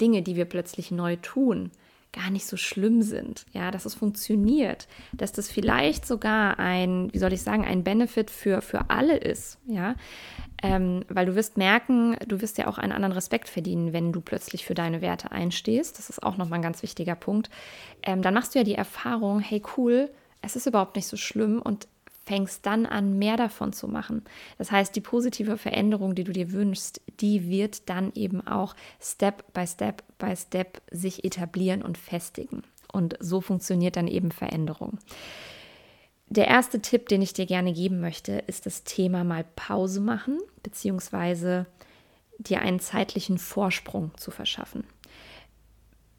Dinge, 0.00 0.22
die 0.22 0.36
wir 0.36 0.46
plötzlich 0.46 0.90
neu 0.90 1.16
tun, 1.16 1.70
gar 2.16 2.30
nicht 2.30 2.46
so 2.46 2.56
schlimm 2.56 3.02
sind, 3.02 3.44
ja, 3.52 3.70
dass 3.70 3.84
es 3.84 3.94
funktioniert, 3.94 4.88
dass 5.12 5.32
das 5.32 5.50
vielleicht 5.50 6.06
sogar 6.06 6.58
ein, 6.58 7.12
wie 7.12 7.18
soll 7.18 7.32
ich 7.32 7.42
sagen, 7.42 7.64
ein 7.64 7.84
Benefit 7.84 8.30
für, 8.30 8.62
für 8.62 8.88
alle 8.88 9.18
ist, 9.18 9.58
ja, 9.66 9.94
ähm, 10.62 11.04
weil 11.08 11.26
du 11.26 11.34
wirst 11.34 11.58
merken, 11.58 12.16
du 12.26 12.40
wirst 12.40 12.56
ja 12.56 12.68
auch 12.68 12.78
einen 12.78 12.92
anderen 12.92 13.12
Respekt 13.12 13.48
verdienen, 13.48 13.92
wenn 13.92 14.12
du 14.12 14.22
plötzlich 14.22 14.64
für 14.64 14.74
deine 14.74 15.02
Werte 15.02 15.30
einstehst, 15.30 15.98
das 15.98 16.08
ist 16.08 16.22
auch 16.22 16.38
nochmal 16.38 16.58
ein 16.58 16.62
ganz 16.62 16.82
wichtiger 16.82 17.14
Punkt, 17.14 17.50
ähm, 18.02 18.22
dann 18.22 18.32
machst 18.32 18.54
du 18.54 18.60
ja 18.60 18.64
die 18.64 18.74
Erfahrung, 18.74 19.40
hey 19.40 19.62
cool, 19.76 20.10
es 20.40 20.56
ist 20.56 20.66
überhaupt 20.66 20.96
nicht 20.96 21.06
so 21.06 21.18
schlimm 21.18 21.60
und 21.60 21.86
fängst 22.26 22.66
dann 22.66 22.86
an, 22.86 23.18
mehr 23.18 23.36
davon 23.36 23.72
zu 23.72 23.86
machen. 23.86 24.22
Das 24.58 24.72
heißt, 24.72 24.94
die 24.96 25.00
positive 25.00 25.56
Veränderung, 25.56 26.16
die 26.16 26.24
du 26.24 26.32
dir 26.32 26.52
wünschst, 26.52 27.00
die 27.20 27.48
wird 27.48 27.88
dann 27.88 28.12
eben 28.14 28.44
auch 28.46 28.74
Step 29.00 29.52
by 29.52 29.66
Step 29.66 30.02
by 30.18 30.34
Step 30.36 30.82
sich 30.90 31.24
etablieren 31.24 31.82
und 31.82 31.96
festigen. 31.96 32.64
Und 32.92 33.16
so 33.20 33.40
funktioniert 33.40 33.96
dann 33.96 34.08
eben 34.08 34.32
Veränderung. 34.32 34.98
Der 36.28 36.48
erste 36.48 36.80
Tipp, 36.80 37.08
den 37.08 37.22
ich 37.22 37.32
dir 37.32 37.46
gerne 37.46 37.72
geben 37.72 38.00
möchte, 38.00 38.32
ist 38.32 38.66
das 38.66 38.82
Thema 38.82 39.22
mal 39.22 39.44
Pause 39.54 40.00
machen, 40.00 40.40
beziehungsweise 40.64 41.66
dir 42.38 42.60
einen 42.60 42.80
zeitlichen 42.80 43.38
Vorsprung 43.38 44.10
zu 44.16 44.32
verschaffen. 44.32 44.82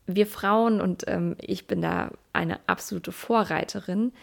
Wir 0.06 0.26
Frauen, 0.26 0.80
und 0.80 1.04
ähm, 1.08 1.36
ich 1.42 1.68
bin 1.68 1.82
da 1.82 2.12
eine 2.32 2.62
absolute 2.68 3.12
Vorreiterin, 3.12 4.14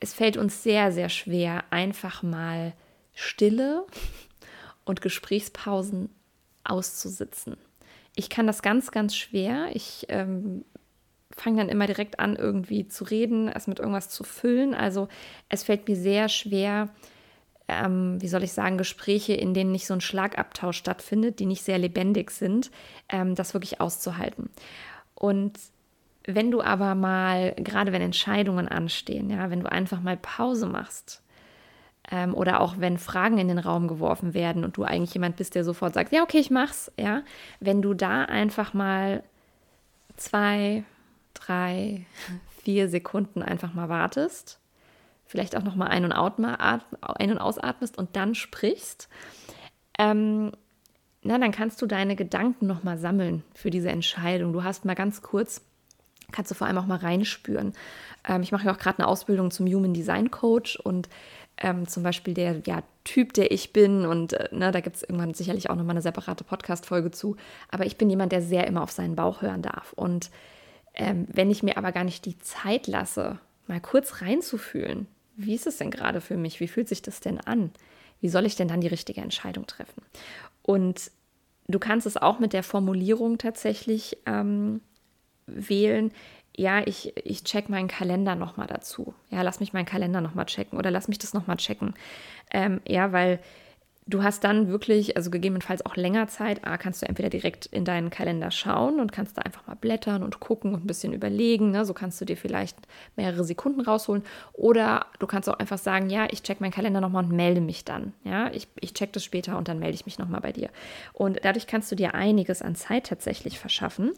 es 0.00 0.14
fällt 0.14 0.36
uns 0.36 0.62
sehr, 0.62 0.92
sehr 0.92 1.08
schwer, 1.08 1.64
einfach 1.70 2.22
mal 2.22 2.72
Stille 3.14 3.86
und 4.84 5.00
Gesprächspausen 5.00 6.10
auszusitzen. 6.64 7.56
Ich 8.14 8.30
kann 8.30 8.46
das 8.46 8.62
ganz, 8.62 8.90
ganz 8.90 9.16
schwer. 9.16 9.68
Ich 9.72 10.06
ähm, 10.08 10.64
fange 11.30 11.58
dann 11.58 11.68
immer 11.68 11.86
direkt 11.86 12.18
an, 12.18 12.36
irgendwie 12.36 12.88
zu 12.88 13.04
reden, 13.04 13.48
es 13.48 13.66
mit 13.66 13.78
irgendwas 13.78 14.08
zu 14.08 14.24
füllen. 14.24 14.74
Also 14.74 15.08
es 15.48 15.64
fällt 15.64 15.88
mir 15.88 15.96
sehr 15.96 16.28
schwer, 16.28 16.88
ähm, 17.68 18.20
wie 18.20 18.28
soll 18.28 18.42
ich 18.42 18.52
sagen, 18.52 18.78
Gespräche, 18.78 19.34
in 19.34 19.54
denen 19.54 19.72
nicht 19.72 19.86
so 19.86 19.94
ein 19.94 20.00
Schlagabtausch 20.00 20.78
stattfindet, 20.78 21.38
die 21.38 21.46
nicht 21.46 21.62
sehr 21.62 21.78
lebendig 21.78 22.30
sind, 22.30 22.70
ähm, 23.08 23.34
das 23.34 23.54
wirklich 23.54 23.80
auszuhalten. 23.80 24.50
Und 25.14 25.58
wenn 26.34 26.50
du 26.50 26.60
aber 26.60 26.94
mal, 26.94 27.54
gerade 27.56 27.90
wenn 27.92 28.02
Entscheidungen 28.02 28.68
anstehen, 28.68 29.30
ja, 29.30 29.50
wenn 29.50 29.60
du 29.60 29.72
einfach 29.72 30.00
mal 30.02 30.18
Pause 30.18 30.66
machst, 30.66 31.22
ähm, 32.10 32.34
oder 32.34 32.60
auch 32.60 32.74
wenn 32.78 32.98
Fragen 32.98 33.38
in 33.38 33.48
den 33.48 33.58
Raum 33.58 33.88
geworfen 33.88 34.34
werden 34.34 34.62
und 34.62 34.76
du 34.76 34.84
eigentlich 34.84 35.14
jemand 35.14 35.36
bist, 35.36 35.54
der 35.54 35.64
sofort 35.64 35.94
sagt, 35.94 36.12
ja, 36.12 36.22
okay, 36.22 36.38
ich 36.38 36.50
mach's, 36.50 36.92
ja, 36.98 37.22
wenn 37.60 37.80
du 37.80 37.94
da 37.94 38.24
einfach 38.24 38.74
mal 38.74 39.22
zwei, 40.16 40.84
drei, 41.32 42.04
vier 42.62 42.90
Sekunden 42.90 43.42
einfach 43.42 43.72
mal 43.72 43.88
wartest, 43.88 44.60
vielleicht 45.24 45.56
auch 45.56 45.62
noch 45.62 45.76
mal 45.76 45.88
ein 45.88 46.04
und, 46.04 46.12
ein 46.12 47.30
und 47.30 47.38
ausatmest 47.38 47.96
und 47.96 48.16
dann 48.16 48.34
sprichst, 48.34 49.08
ähm, 49.98 50.52
na, 51.22 51.38
dann 51.38 51.52
kannst 51.52 51.80
du 51.82 51.86
deine 51.86 52.16
Gedanken 52.16 52.66
noch 52.66 52.84
mal 52.84 52.96
sammeln 52.96 53.44
für 53.54 53.70
diese 53.70 53.90
Entscheidung. 53.90 54.52
Du 54.52 54.62
hast 54.62 54.84
mal 54.84 54.94
ganz 54.94 55.20
kurz 55.20 55.67
kannst 56.32 56.50
du 56.50 56.54
vor 56.54 56.66
allem 56.66 56.78
auch 56.78 56.86
mal 56.86 56.98
reinspüren. 56.98 57.72
Ähm, 58.26 58.42
ich 58.42 58.52
mache 58.52 58.66
ja 58.66 58.72
auch 58.72 58.78
gerade 58.78 58.98
eine 58.98 59.08
Ausbildung 59.08 59.50
zum 59.50 59.66
Human 59.66 59.94
Design 59.94 60.30
Coach 60.30 60.76
und 60.76 61.08
ähm, 61.56 61.88
zum 61.88 62.02
Beispiel 62.02 62.34
der 62.34 62.60
ja, 62.66 62.82
Typ, 63.04 63.32
der 63.32 63.50
ich 63.50 63.72
bin. 63.72 64.06
Und 64.06 64.34
äh, 64.34 64.48
ne, 64.52 64.70
da 64.70 64.80
gibt 64.80 64.96
es 64.96 65.02
irgendwann 65.02 65.34
sicherlich 65.34 65.70
auch 65.70 65.76
nochmal 65.76 65.94
eine 65.94 66.02
separate 66.02 66.44
Podcast-Folge 66.44 67.10
zu. 67.10 67.36
Aber 67.70 67.86
ich 67.86 67.96
bin 67.96 68.10
jemand, 68.10 68.32
der 68.32 68.42
sehr 68.42 68.66
immer 68.66 68.82
auf 68.82 68.90
seinen 68.90 69.16
Bauch 69.16 69.42
hören 69.42 69.62
darf. 69.62 69.92
Und 69.94 70.30
ähm, 70.94 71.26
wenn 71.32 71.50
ich 71.50 71.62
mir 71.62 71.76
aber 71.76 71.92
gar 71.92 72.04
nicht 72.04 72.24
die 72.26 72.38
Zeit 72.38 72.86
lasse, 72.86 73.38
mal 73.66 73.80
kurz 73.80 74.22
reinzufühlen. 74.22 75.06
Wie 75.36 75.54
ist 75.54 75.66
es 75.66 75.76
denn 75.76 75.90
gerade 75.90 76.20
für 76.20 76.36
mich? 76.36 76.58
Wie 76.60 76.68
fühlt 76.68 76.88
sich 76.88 77.02
das 77.02 77.20
denn 77.20 77.40
an? 77.40 77.70
Wie 78.20 78.28
soll 78.28 78.46
ich 78.46 78.56
denn 78.56 78.68
dann 78.68 78.80
die 78.80 78.88
richtige 78.88 79.20
Entscheidung 79.20 79.66
treffen? 79.66 80.02
Und 80.62 81.12
du 81.68 81.78
kannst 81.78 82.06
es 82.06 82.16
auch 82.16 82.40
mit 82.40 82.52
der 82.52 82.64
Formulierung 82.64 83.38
tatsächlich 83.38 84.18
ähm, 84.26 84.80
wählen. 85.48 86.12
Ja, 86.56 86.82
ich, 86.84 87.16
ich 87.24 87.44
check 87.44 87.68
meinen 87.68 87.88
Kalender 87.88 88.34
nochmal 88.34 88.66
dazu. 88.66 89.14
Ja, 89.30 89.42
lass 89.42 89.60
mich 89.60 89.72
meinen 89.72 89.86
Kalender 89.86 90.20
nochmal 90.20 90.46
checken 90.46 90.78
oder 90.78 90.90
lass 90.90 91.08
mich 91.08 91.18
das 91.18 91.34
nochmal 91.34 91.56
checken. 91.56 91.94
Ähm, 92.52 92.80
ja, 92.86 93.12
weil 93.12 93.38
Du 94.08 94.22
hast 94.22 94.42
dann 94.42 94.68
wirklich, 94.68 95.18
also 95.18 95.28
gegebenenfalls 95.28 95.84
auch 95.84 95.94
länger 95.94 96.28
Zeit, 96.28 96.66
A, 96.66 96.78
kannst 96.78 97.02
du 97.02 97.06
entweder 97.06 97.28
direkt 97.28 97.66
in 97.66 97.84
deinen 97.84 98.08
Kalender 98.08 98.50
schauen 98.50 99.00
und 99.00 99.12
kannst 99.12 99.36
da 99.36 99.42
einfach 99.42 99.66
mal 99.66 99.74
blättern 99.74 100.22
und 100.22 100.40
gucken 100.40 100.72
und 100.72 100.84
ein 100.84 100.86
bisschen 100.86 101.12
überlegen. 101.12 101.72
Ne? 101.72 101.84
So 101.84 101.92
kannst 101.92 102.18
du 102.18 102.24
dir 102.24 102.38
vielleicht 102.38 102.78
mehrere 103.16 103.44
Sekunden 103.44 103.82
rausholen. 103.82 104.22
Oder 104.54 105.04
du 105.18 105.26
kannst 105.26 105.46
auch 105.50 105.58
einfach 105.58 105.76
sagen, 105.76 106.08
ja, 106.08 106.26
ich 106.30 106.42
check 106.42 106.62
meinen 106.62 106.70
Kalender 106.70 107.02
nochmal 107.02 107.24
und 107.24 107.32
melde 107.32 107.60
mich 107.60 107.84
dann. 107.84 108.14
Ja, 108.24 108.50
ich, 108.50 108.66
ich 108.80 108.94
check 108.94 109.12
das 109.12 109.24
später 109.24 109.58
und 109.58 109.68
dann 109.68 109.78
melde 109.78 109.96
ich 109.96 110.06
mich 110.06 110.18
nochmal 110.18 110.40
bei 110.40 110.52
dir. 110.52 110.70
Und 111.12 111.40
dadurch 111.42 111.66
kannst 111.66 111.92
du 111.92 111.94
dir 111.94 112.14
einiges 112.14 112.62
an 112.62 112.76
Zeit 112.76 113.08
tatsächlich 113.08 113.58
verschaffen. 113.58 114.12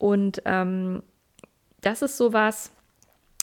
Und 0.00 0.40
ähm, 0.46 1.02
das 1.82 2.00
ist 2.00 2.16
sowas, 2.16 2.72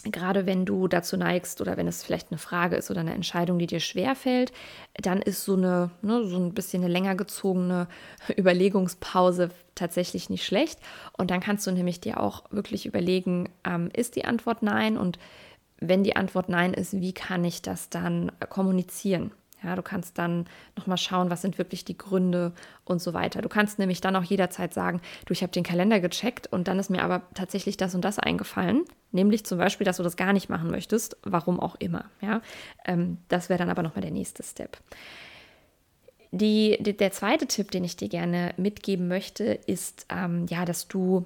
gerade 0.03 0.47
wenn 0.47 0.65
du 0.65 0.87
dazu 0.87 1.15
neigst 1.15 1.61
oder 1.61 1.77
wenn 1.77 1.87
es 1.87 2.03
vielleicht 2.03 2.31
eine 2.31 2.39
Frage 2.39 2.75
ist 2.75 2.89
oder 2.89 3.01
eine 3.01 3.13
Entscheidung, 3.13 3.59
die 3.59 3.67
dir 3.67 3.79
schwer 3.79 4.15
fällt, 4.15 4.51
dann 4.95 5.21
ist 5.21 5.45
so 5.45 5.53
eine 5.53 5.91
ne, 6.01 6.25
so 6.25 6.37
ein 6.37 6.55
bisschen 6.55 6.83
eine 6.83 6.91
länger 6.91 7.13
gezogene 7.13 7.87
Überlegungspause 8.35 9.49
tatsächlich 9.75 10.31
nicht 10.31 10.47
schlecht. 10.47 10.79
Und 11.15 11.29
dann 11.29 11.41
kannst 11.41 11.67
du 11.67 11.71
nämlich 11.71 12.01
dir 12.01 12.19
auch 12.19 12.45
wirklich 12.49 12.87
überlegen, 12.87 13.49
ähm, 13.63 13.91
ist 13.93 14.15
die 14.15 14.25
Antwort 14.25 14.63
nein? 14.63 14.97
Und 14.97 15.19
wenn 15.79 16.03
die 16.03 16.15
Antwort 16.15 16.49
nein 16.49 16.73
ist, 16.73 16.99
wie 16.99 17.13
kann 17.13 17.45
ich 17.45 17.61
das 17.61 17.89
dann 17.89 18.31
kommunizieren? 18.49 19.31
Ja, 19.63 19.75
du 19.75 19.81
kannst 19.81 20.17
dann 20.19 20.45
nochmal 20.75 20.97
schauen, 20.97 21.31
was 21.31 21.41
sind 21.41 21.57
wirklich 21.57 21.83
die 21.83 21.97
Gründe 21.97 22.53
und 22.85 23.01
so 23.01 23.13
weiter. 23.13 23.41
Du 23.41 23.49
kannst 23.49 23.79
nämlich 23.79 24.01
dann 24.01 24.15
auch 24.15 24.23
jederzeit 24.23 24.73
sagen, 24.73 25.01
du, 25.25 25.33
ich 25.33 25.41
habe 25.41 25.51
den 25.51 25.63
Kalender 25.63 25.99
gecheckt 25.99 26.47
und 26.47 26.67
dann 26.67 26.77
ist 26.77 26.89
mir 26.89 27.03
aber 27.03 27.23
tatsächlich 27.33 27.75
das 27.75 27.95
und 27.95 28.05
das 28.05 28.19
eingefallen. 28.19 28.83
Nämlich 29.11 29.45
zum 29.45 29.57
Beispiel, 29.57 29.85
dass 29.85 29.97
du 29.97 30.03
das 30.03 30.15
gar 30.15 30.33
nicht 30.33 30.49
machen 30.49 30.69
möchtest, 30.69 31.17
warum 31.23 31.59
auch 31.59 31.75
immer. 31.79 32.05
Ja, 32.21 32.41
ähm, 32.85 33.17
das 33.29 33.49
wäre 33.49 33.57
dann 33.57 33.69
aber 33.69 33.81
nochmal 33.81 34.01
der 34.01 34.11
nächste 34.11 34.43
Step. 34.43 34.77
Die, 36.31 36.77
die, 36.79 36.95
der 36.95 37.11
zweite 37.11 37.47
Tipp, 37.47 37.71
den 37.71 37.83
ich 37.83 37.95
dir 37.95 38.09
gerne 38.09 38.53
mitgeben 38.57 39.07
möchte, 39.07 39.43
ist, 39.45 40.05
ähm, 40.09 40.45
ja, 40.49 40.65
dass 40.65 40.87
du 40.87 41.25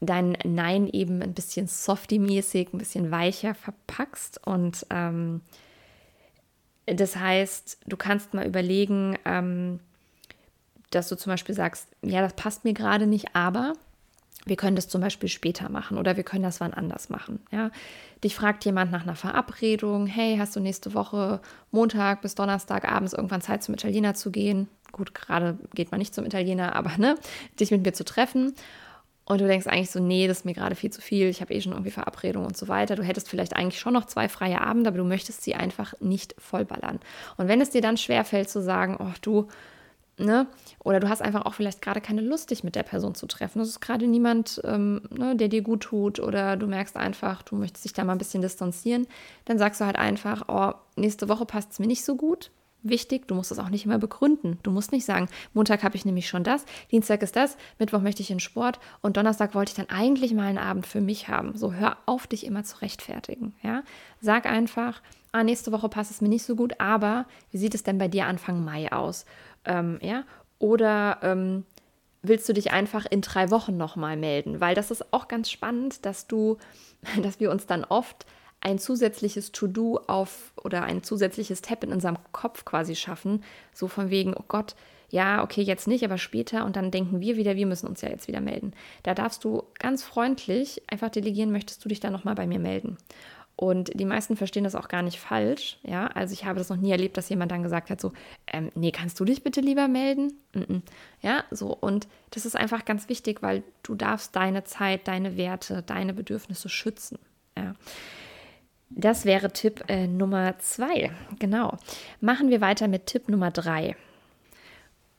dein 0.00 0.36
Nein 0.44 0.88
eben 0.88 1.20
ein 1.22 1.34
bisschen 1.34 1.66
softy-mäßig, 1.66 2.72
ein 2.72 2.78
bisschen 2.78 3.10
weicher 3.10 3.54
verpackst 3.54 4.46
und 4.46 4.86
ähm, 4.90 5.40
das 6.86 7.16
heißt, 7.16 7.78
du 7.86 7.96
kannst 7.96 8.34
mal 8.34 8.46
überlegen, 8.46 9.18
ähm, 9.24 9.80
dass 10.90 11.08
du 11.08 11.16
zum 11.16 11.32
Beispiel 11.32 11.54
sagst, 11.54 11.88
ja, 12.02 12.20
das 12.20 12.34
passt 12.34 12.64
mir 12.64 12.74
gerade 12.74 13.06
nicht, 13.06 13.34
aber 13.34 13.72
wir 14.46 14.56
können 14.56 14.76
das 14.76 14.88
zum 14.88 15.00
Beispiel 15.00 15.28
später 15.28 15.70
machen 15.70 15.96
oder 15.96 16.16
wir 16.16 16.24
können 16.24 16.44
das 16.44 16.60
wann 16.60 16.74
anders 16.74 17.08
machen. 17.08 17.40
Ja? 17.50 17.70
Dich 18.22 18.34
fragt 18.34 18.64
jemand 18.64 18.92
nach 18.92 19.02
einer 19.02 19.16
Verabredung, 19.16 20.06
hey, 20.06 20.36
hast 20.38 20.54
du 20.54 20.60
nächste 20.60 20.94
Woche 20.94 21.40
Montag 21.70 22.20
bis 22.20 22.34
Donnerstag 22.34 22.90
abends 22.90 23.14
irgendwann 23.14 23.40
Zeit 23.40 23.62
zum 23.62 23.74
Italiener 23.74 24.14
zu 24.14 24.30
gehen? 24.30 24.68
Gut, 24.92 25.14
gerade 25.14 25.58
geht 25.74 25.90
man 25.90 25.98
nicht 25.98 26.14
zum 26.14 26.26
Italiener, 26.26 26.76
aber 26.76 26.96
ne, 26.98 27.16
dich 27.58 27.70
mit 27.70 27.84
mir 27.84 27.92
zu 27.92 28.04
treffen. 28.04 28.54
Und 29.26 29.40
du 29.40 29.46
denkst 29.46 29.66
eigentlich 29.66 29.90
so, 29.90 30.00
nee, 30.00 30.28
das 30.28 30.38
ist 30.38 30.44
mir 30.44 30.52
gerade 30.52 30.74
viel 30.74 30.90
zu 30.90 31.00
viel, 31.00 31.28
ich 31.28 31.40
habe 31.40 31.54
eh 31.54 31.60
schon 31.60 31.72
irgendwie 31.72 31.90
Verabredungen 31.90 32.46
und 32.46 32.56
so 32.56 32.68
weiter. 32.68 32.94
Du 32.94 33.02
hättest 33.02 33.28
vielleicht 33.28 33.56
eigentlich 33.56 33.80
schon 33.80 33.94
noch 33.94 34.04
zwei 34.04 34.28
freie 34.28 34.60
Abende, 34.60 34.88
aber 34.88 34.98
du 34.98 35.04
möchtest 35.04 35.42
sie 35.42 35.54
einfach 35.54 35.94
nicht 36.00 36.34
vollballern. 36.38 37.00
Und 37.36 37.48
wenn 37.48 37.60
es 37.60 37.70
dir 37.70 37.80
dann 37.80 37.96
schwerfällt 37.96 38.50
zu 38.50 38.60
sagen, 38.60 38.98
oh 39.00 39.14
du, 39.22 39.48
ne, 40.18 40.46
oder 40.84 41.00
du 41.00 41.08
hast 41.08 41.22
einfach 41.22 41.46
auch 41.46 41.54
vielleicht 41.54 41.80
gerade 41.80 42.02
keine 42.02 42.20
Lust, 42.20 42.50
dich 42.50 42.64
mit 42.64 42.76
der 42.76 42.82
Person 42.82 43.14
zu 43.14 43.26
treffen. 43.26 43.58
Das 43.60 43.68
ist 43.68 43.80
gerade 43.80 44.06
niemand, 44.06 44.60
ähm, 44.64 45.02
ne, 45.10 45.34
der 45.36 45.48
dir 45.48 45.62
gut 45.62 45.84
tut, 45.84 46.20
oder 46.20 46.56
du 46.56 46.66
merkst 46.66 46.96
einfach, 46.96 47.42
du 47.42 47.56
möchtest 47.56 47.86
dich 47.86 47.94
da 47.94 48.04
mal 48.04 48.12
ein 48.12 48.18
bisschen 48.18 48.42
distanzieren, 48.42 49.06
dann 49.46 49.58
sagst 49.58 49.80
du 49.80 49.86
halt 49.86 49.96
einfach, 49.96 50.44
oh, 50.48 50.74
nächste 50.96 51.28
Woche 51.28 51.46
passt 51.46 51.72
es 51.72 51.78
mir 51.78 51.86
nicht 51.86 52.04
so 52.04 52.16
gut 52.16 52.50
wichtig, 52.84 53.26
du 53.26 53.34
musst 53.34 53.50
es 53.50 53.58
auch 53.58 53.70
nicht 53.70 53.84
immer 53.84 53.98
begründen. 53.98 54.58
Du 54.62 54.70
musst 54.70 54.92
nicht 54.92 55.04
sagen, 55.04 55.28
Montag 55.52 55.82
habe 55.82 55.96
ich 55.96 56.04
nämlich 56.04 56.28
schon 56.28 56.44
das, 56.44 56.64
Dienstag 56.90 57.22
ist 57.22 57.36
das, 57.36 57.56
Mittwoch 57.78 58.00
möchte 58.00 58.22
ich 58.22 58.30
in 58.30 58.40
Sport 58.40 58.78
und 59.02 59.16
Donnerstag 59.16 59.54
wollte 59.54 59.70
ich 59.70 59.76
dann 59.76 59.88
eigentlich 59.88 60.32
mal 60.34 60.46
einen 60.46 60.58
Abend 60.58 60.86
für 60.86 61.00
mich 61.00 61.28
haben. 61.28 61.56
So 61.56 61.72
hör 61.72 61.96
auf, 62.06 62.26
dich 62.26 62.46
immer 62.46 62.64
zu 62.64 62.80
rechtfertigen. 62.82 63.54
Ja? 63.62 63.82
Sag 64.20 64.46
einfach, 64.46 65.02
ah, 65.32 65.42
nächste 65.42 65.72
Woche 65.72 65.88
passt 65.88 66.10
es 66.10 66.20
mir 66.20 66.28
nicht 66.28 66.44
so 66.44 66.54
gut, 66.54 66.80
aber 66.80 67.26
wie 67.50 67.58
sieht 67.58 67.74
es 67.74 67.82
denn 67.82 67.98
bei 67.98 68.08
dir 68.08 68.26
Anfang 68.26 68.64
Mai 68.64 68.92
aus? 68.92 69.24
Ähm, 69.64 69.98
ja? 70.02 70.24
Oder 70.58 71.18
ähm, 71.22 71.64
willst 72.22 72.48
du 72.48 72.52
dich 72.52 72.72
einfach 72.72 73.06
in 73.06 73.20
drei 73.20 73.50
Wochen 73.50 73.76
nochmal 73.76 74.16
melden? 74.16 74.60
Weil 74.60 74.74
das 74.74 74.90
ist 74.90 75.12
auch 75.12 75.28
ganz 75.28 75.50
spannend, 75.50 76.04
dass 76.06 76.26
du, 76.26 76.58
dass 77.22 77.40
wir 77.40 77.50
uns 77.50 77.66
dann 77.66 77.84
oft 77.84 78.26
ein 78.64 78.78
zusätzliches 78.78 79.52
To-Do 79.52 80.00
auf 80.06 80.52
oder 80.62 80.82
ein 80.82 81.02
zusätzliches 81.02 81.62
Tab 81.62 81.84
in 81.84 81.92
unserem 81.92 82.16
Kopf 82.32 82.64
quasi 82.64 82.96
schaffen. 82.96 83.44
So 83.72 83.86
von 83.86 84.10
wegen, 84.10 84.34
oh 84.34 84.44
Gott, 84.48 84.74
ja, 85.10 85.44
okay, 85.44 85.62
jetzt 85.62 85.86
nicht, 85.86 86.02
aber 86.02 86.18
später. 86.18 86.64
Und 86.64 86.74
dann 86.74 86.90
denken 86.90 87.20
wir 87.20 87.36
wieder, 87.36 87.56
wir 87.56 87.66
müssen 87.66 87.86
uns 87.86 88.00
ja 88.00 88.08
jetzt 88.08 88.26
wieder 88.26 88.40
melden. 88.40 88.72
Da 89.02 89.14
darfst 89.14 89.44
du 89.44 89.62
ganz 89.78 90.02
freundlich 90.02 90.82
einfach 90.88 91.10
delegieren, 91.10 91.52
möchtest 91.52 91.84
du 91.84 91.88
dich 91.88 92.00
dann 92.00 92.12
nochmal 92.12 92.34
bei 92.34 92.46
mir 92.46 92.58
melden. 92.58 92.96
Und 93.56 93.92
die 93.94 94.06
meisten 94.06 94.36
verstehen 94.36 94.64
das 94.64 94.74
auch 94.74 94.88
gar 94.88 95.02
nicht 95.02 95.20
falsch. 95.20 95.78
Ja, 95.82 96.08
also 96.08 96.32
ich 96.32 96.44
habe 96.44 96.58
das 96.58 96.70
noch 96.70 96.76
nie 96.76 96.90
erlebt, 96.90 97.16
dass 97.16 97.28
jemand 97.28 97.52
dann 97.52 97.62
gesagt 97.62 97.90
hat, 97.90 98.00
so, 98.00 98.12
ähm, 98.46 98.72
nee, 98.74 98.90
kannst 98.90 99.20
du 99.20 99.24
dich 99.24 99.44
bitte 99.44 99.60
lieber 99.60 99.86
melden? 99.86 100.32
Mm 100.54 100.60
-mm. 100.60 100.82
Ja, 101.20 101.44
so. 101.50 101.68
Und 101.68 102.08
das 102.30 102.46
ist 102.46 102.56
einfach 102.56 102.84
ganz 102.84 103.08
wichtig, 103.08 103.42
weil 103.42 103.62
du 103.84 103.94
darfst 103.94 104.34
deine 104.34 104.64
Zeit, 104.64 105.06
deine 105.06 105.36
Werte, 105.36 105.82
deine 105.82 106.14
Bedürfnisse 106.14 106.68
schützen. 106.68 107.18
Ja. 107.56 107.74
Das 108.90 109.24
wäre 109.24 109.52
Tipp 109.52 109.84
äh, 109.88 110.06
Nummer 110.06 110.58
zwei. 110.58 111.10
Genau. 111.38 111.76
Machen 112.20 112.50
wir 112.50 112.60
weiter 112.60 112.88
mit 112.88 113.06
Tipp 113.06 113.28
Nummer 113.28 113.50
drei. 113.50 113.96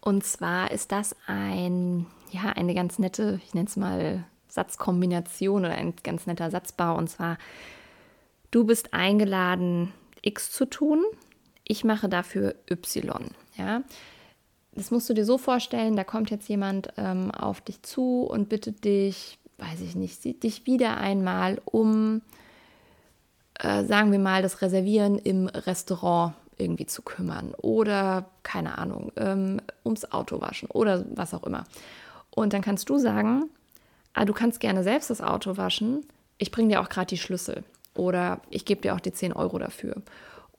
Und 0.02 0.24
zwar 0.24 0.72
ist 0.72 0.92
das 0.92 1.16
ein, 1.26 2.06
ja, 2.32 2.52
eine 2.52 2.76
ganz 2.76 3.00
nette, 3.00 3.40
ich 3.44 3.54
nenne 3.54 3.68
es 3.68 3.76
mal 3.76 4.24
Satzkombination 4.48 5.66
oder 5.66 5.76
ein 5.76 5.94
ganz 6.04 6.28
netter 6.28 6.52
Satzbau. 6.52 6.96
Und 6.96 7.10
zwar, 7.10 7.38
du 8.52 8.66
bist 8.66 8.94
eingeladen, 8.94 9.92
X 10.22 10.52
zu 10.52 10.66
tun. 10.66 11.04
Ich 11.64 11.84
mache 11.84 12.08
dafür 12.08 12.56
Y. 12.70 13.32
Ja. 13.58 13.82
Das 14.74 14.92
musst 14.92 15.10
du 15.10 15.14
dir 15.14 15.26
so 15.26 15.38
vorstellen, 15.38 15.96
da 15.96 16.04
kommt 16.04 16.30
jetzt 16.30 16.50
jemand 16.50 16.90
ähm, 16.98 17.32
auf 17.32 17.62
dich 17.62 17.82
zu 17.82 18.22
und 18.24 18.50
bittet 18.50 18.84
dich, 18.84 19.40
weiß 19.58 19.82
ich 19.82 19.96
nicht, 19.96 20.22
sieht 20.22 20.44
dich 20.44 20.66
wieder 20.66 20.98
einmal 20.98 21.62
um 21.66 22.22
äh, 23.60 23.84
sagen 23.86 24.12
wir 24.12 24.20
mal, 24.20 24.42
das 24.42 24.62
Reservieren 24.62 25.18
im 25.18 25.48
Restaurant 25.48 26.34
irgendwie 26.58 26.86
zu 26.86 27.02
kümmern 27.02 27.54
oder 27.58 28.26
keine 28.44 28.78
Ahnung, 28.78 29.12
ähm, 29.18 29.62
ums 29.84 30.12
Auto 30.12 30.42
waschen 30.42 30.70
oder 30.70 31.06
was 31.14 31.34
auch 31.34 31.44
immer. 31.44 31.66
Und 32.30 32.54
dann 32.54 32.62
kannst 32.62 32.90
du 32.90 32.98
sagen, 32.98 33.50
ah, 34.14 34.26
du 34.26 34.34
kannst 34.34 34.60
gerne 34.60 34.84
selbst 34.84 35.10
das 35.10 35.22
Auto 35.22 35.58
waschen, 35.58 36.06
ich 36.38 36.52
bringe 36.52 36.70
dir 36.70 36.82
auch 36.82 36.90
gerade 36.90 37.08
die 37.08 37.18
Schlüssel 37.18 37.64
oder 37.94 38.42
ich 38.50 38.66
gebe 38.66 38.82
dir 38.82 38.96
auch 38.96 39.00
die 39.00 39.14
10 39.14 39.34
Euro 39.34 39.58
dafür. 39.60 40.02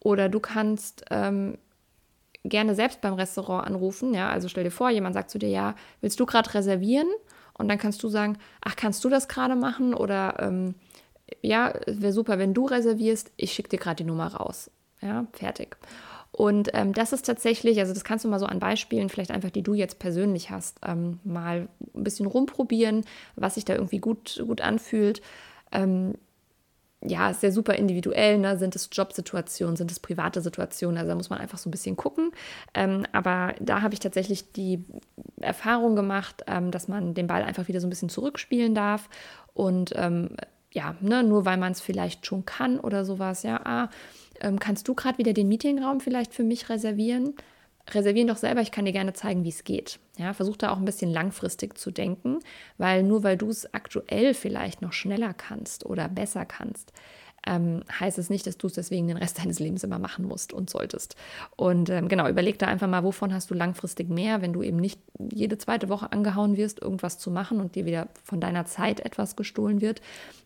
Oder 0.00 0.28
du 0.28 0.40
kannst 0.40 1.04
ähm, 1.10 1.58
gerne 2.44 2.74
selbst 2.74 3.00
beim 3.00 3.14
Restaurant 3.14 3.66
anrufen, 3.66 4.14
ja, 4.14 4.28
also 4.28 4.48
stell 4.48 4.64
dir 4.64 4.70
vor, 4.70 4.90
jemand 4.90 5.14
sagt 5.14 5.30
zu 5.30 5.38
dir, 5.38 5.48
ja, 5.48 5.74
willst 6.00 6.20
du 6.20 6.26
gerade 6.26 6.52
reservieren? 6.54 7.08
Und 7.58 7.68
dann 7.68 7.78
kannst 7.78 8.02
du 8.02 8.08
sagen, 8.08 8.36
ach, 8.60 8.76
kannst 8.76 9.02
du 9.04 9.08
das 9.08 9.28
gerade 9.28 9.56
machen? 9.56 9.94
Oder 9.94 10.36
ähm, 10.40 10.74
ja, 11.42 11.74
wäre 11.86 12.12
super, 12.12 12.38
wenn 12.38 12.54
du 12.54 12.66
reservierst, 12.66 13.32
ich 13.36 13.52
schicke 13.52 13.70
dir 13.70 13.78
gerade 13.78 13.96
die 13.96 14.04
Nummer 14.04 14.34
raus. 14.34 14.70
Ja, 15.00 15.26
fertig. 15.32 15.76
Und 16.32 16.70
ähm, 16.74 16.92
das 16.92 17.12
ist 17.12 17.24
tatsächlich, 17.24 17.78
also 17.78 17.94
das 17.94 18.04
kannst 18.04 18.24
du 18.24 18.28
mal 18.28 18.38
so 18.38 18.46
an 18.46 18.58
Beispielen, 18.58 19.08
vielleicht 19.08 19.30
einfach, 19.30 19.50
die 19.50 19.62
du 19.62 19.74
jetzt 19.74 19.98
persönlich 19.98 20.50
hast, 20.50 20.78
ähm, 20.84 21.18
mal 21.24 21.68
ein 21.94 22.04
bisschen 22.04 22.26
rumprobieren, 22.26 23.04
was 23.36 23.54
sich 23.54 23.64
da 23.64 23.74
irgendwie 23.74 24.00
gut, 24.00 24.42
gut 24.46 24.60
anfühlt. 24.60 25.22
Ähm, 25.72 26.14
ja, 27.02 27.30
ist 27.30 27.42
ja 27.42 27.50
super 27.50 27.74
individuell. 27.74 28.38
Ne? 28.38 28.58
Sind 28.58 28.76
es 28.76 28.90
Jobsituationen, 28.92 29.76
sind 29.76 29.90
es 29.90 30.00
private 30.00 30.40
Situationen? 30.40 30.98
Also 30.98 31.08
da 31.08 31.14
muss 31.14 31.30
man 31.30 31.38
einfach 31.38 31.58
so 31.58 31.68
ein 31.68 31.70
bisschen 31.70 31.96
gucken. 31.96 32.32
Ähm, 32.74 33.04
aber 33.12 33.54
da 33.60 33.82
habe 33.82 33.94
ich 33.94 34.00
tatsächlich 34.00 34.52
die 34.52 34.84
Erfahrung 35.40 35.96
gemacht, 35.96 36.44
ähm, 36.46 36.70
dass 36.70 36.88
man 36.88 37.14
den 37.14 37.26
Ball 37.26 37.42
einfach 37.42 37.68
wieder 37.68 37.80
so 37.80 37.86
ein 37.86 37.90
bisschen 37.90 38.08
zurückspielen 38.08 38.74
darf 38.74 39.08
und 39.54 39.92
ähm, 39.96 40.36
ja, 40.76 40.94
ne, 41.00 41.24
nur 41.24 41.46
weil 41.46 41.56
man 41.56 41.72
es 41.72 41.80
vielleicht 41.80 42.26
schon 42.26 42.44
kann 42.44 42.78
oder 42.78 43.06
sowas, 43.06 43.42
ja, 43.42 43.64
ah, 43.64 43.88
ähm, 44.42 44.58
kannst 44.58 44.86
du 44.86 44.94
gerade 44.94 45.16
wieder 45.16 45.32
den 45.32 45.48
Meetingraum 45.48 46.00
vielleicht 46.00 46.34
für 46.34 46.44
mich 46.44 46.68
reservieren? 46.68 47.34
Reservieren 47.88 48.28
doch 48.28 48.36
selber, 48.36 48.60
ich 48.60 48.72
kann 48.72 48.84
dir 48.84 48.92
gerne 48.92 49.14
zeigen, 49.14 49.42
wie 49.42 49.48
es 49.48 49.64
geht. 49.64 49.98
Ja, 50.18 50.34
versuch 50.34 50.58
da 50.58 50.70
auch 50.70 50.76
ein 50.76 50.84
bisschen 50.84 51.10
langfristig 51.10 51.78
zu 51.78 51.90
denken, 51.90 52.40
weil 52.76 53.02
nur 53.02 53.22
weil 53.22 53.38
du 53.38 53.48
es 53.48 53.72
aktuell 53.72 54.34
vielleicht 54.34 54.82
noch 54.82 54.92
schneller 54.92 55.32
kannst 55.32 55.86
oder 55.86 56.08
besser 56.08 56.44
kannst, 56.44 56.92
ähm, 57.46 57.82
heißt 57.98 58.18
es 58.18 58.28
nicht, 58.28 58.46
dass 58.46 58.58
du 58.58 58.66
es 58.66 58.74
deswegen 58.74 59.08
den 59.08 59.16
Rest 59.16 59.38
deines 59.42 59.58
Lebens 59.58 59.84
immer 59.84 59.98
machen 59.98 60.26
musst 60.26 60.52
und 60.52 60.68
solltest. 60.68 61.16
Und 61.56 61.88
ähm, 61.90 62.08
genau, 62.08 62.28
überleg 62.28 62.58
da 62.58 62.66
einfach 62.66 62.88
mal, 62.88 63.04
wovon 63.04 63.32
hast 63.32 63.50
du 63.50 63.54
langfristig 63.54 64.08
mehr, 64.08 64.42
wenn 64.42 64.52
du 64.52 64.62
eben 64.62 64.76
nicht 64.76 65.00
jede 65.32 65.56
zweite 65.58 65.88
Woche 65.88 66.12
angehauen 66.12 66.56
wirst, 66.56 66.82
irgendwas 66.82 67.18
zu 67.18 67.30
machen 67.30 67.60
und 67.60 67.74
dir 67.74 67.86
wieder 67.86 68.08
von 68.24 68.40
deiner 68.40 68.66
Zeit 68.66 69.00
etwas 69.00 69.36
gestohlen 69.36 69.80
wird. 69.80 70.02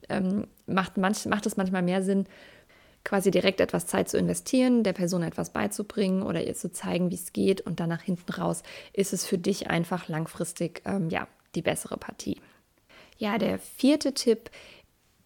Ähm, 0.09 0.47
macht, 0.66 0.97
manch, 0.99 1.26
macht 1.26 1.47
es 1.47 1.57
manchmal 1.57 1.83
mehr 1.83 2.02
Sinn, 2.02 2.26
quasi 3.04 3.30
direkt 3.30 3.61
etwas 3.61 3.87
Zeit 3.87 4.09
zu 4.09 4.19
investieren, 4.19 4.83
der 4.83 4.92
Person 4.92 5.23
etwas 5.23 5.50
beizubringen 5.50 6.23
oder 6.23 6.45
ihr 6.47 6.54
zu 6.54 6.71
zeigen, 6.71 7.11
wie 7.11 7.14
es 7.14 7.33
geht 7.33 7.62
und 7.62 7.80
dann 7.80 7.88
nach 7.88 8.02
hinten 8.02 8.30
raus 8.33 8.62
ist 8.92 9.12
es 9.12 9.25
für 9.25 9.38
dich 9.38 9.71
einfach 9.71 10.09
langfristig 10.09 10.83
ähm, 10.85 11.09
ja, 11.09 11.26
die 11.54 11.62
bessere 11.62 11.97
Partie. 11.97 12.40
Ja, 13.16 13.38
der 13.38 13.59
vierte 13.59 14.14
Tipp 14.14 14.50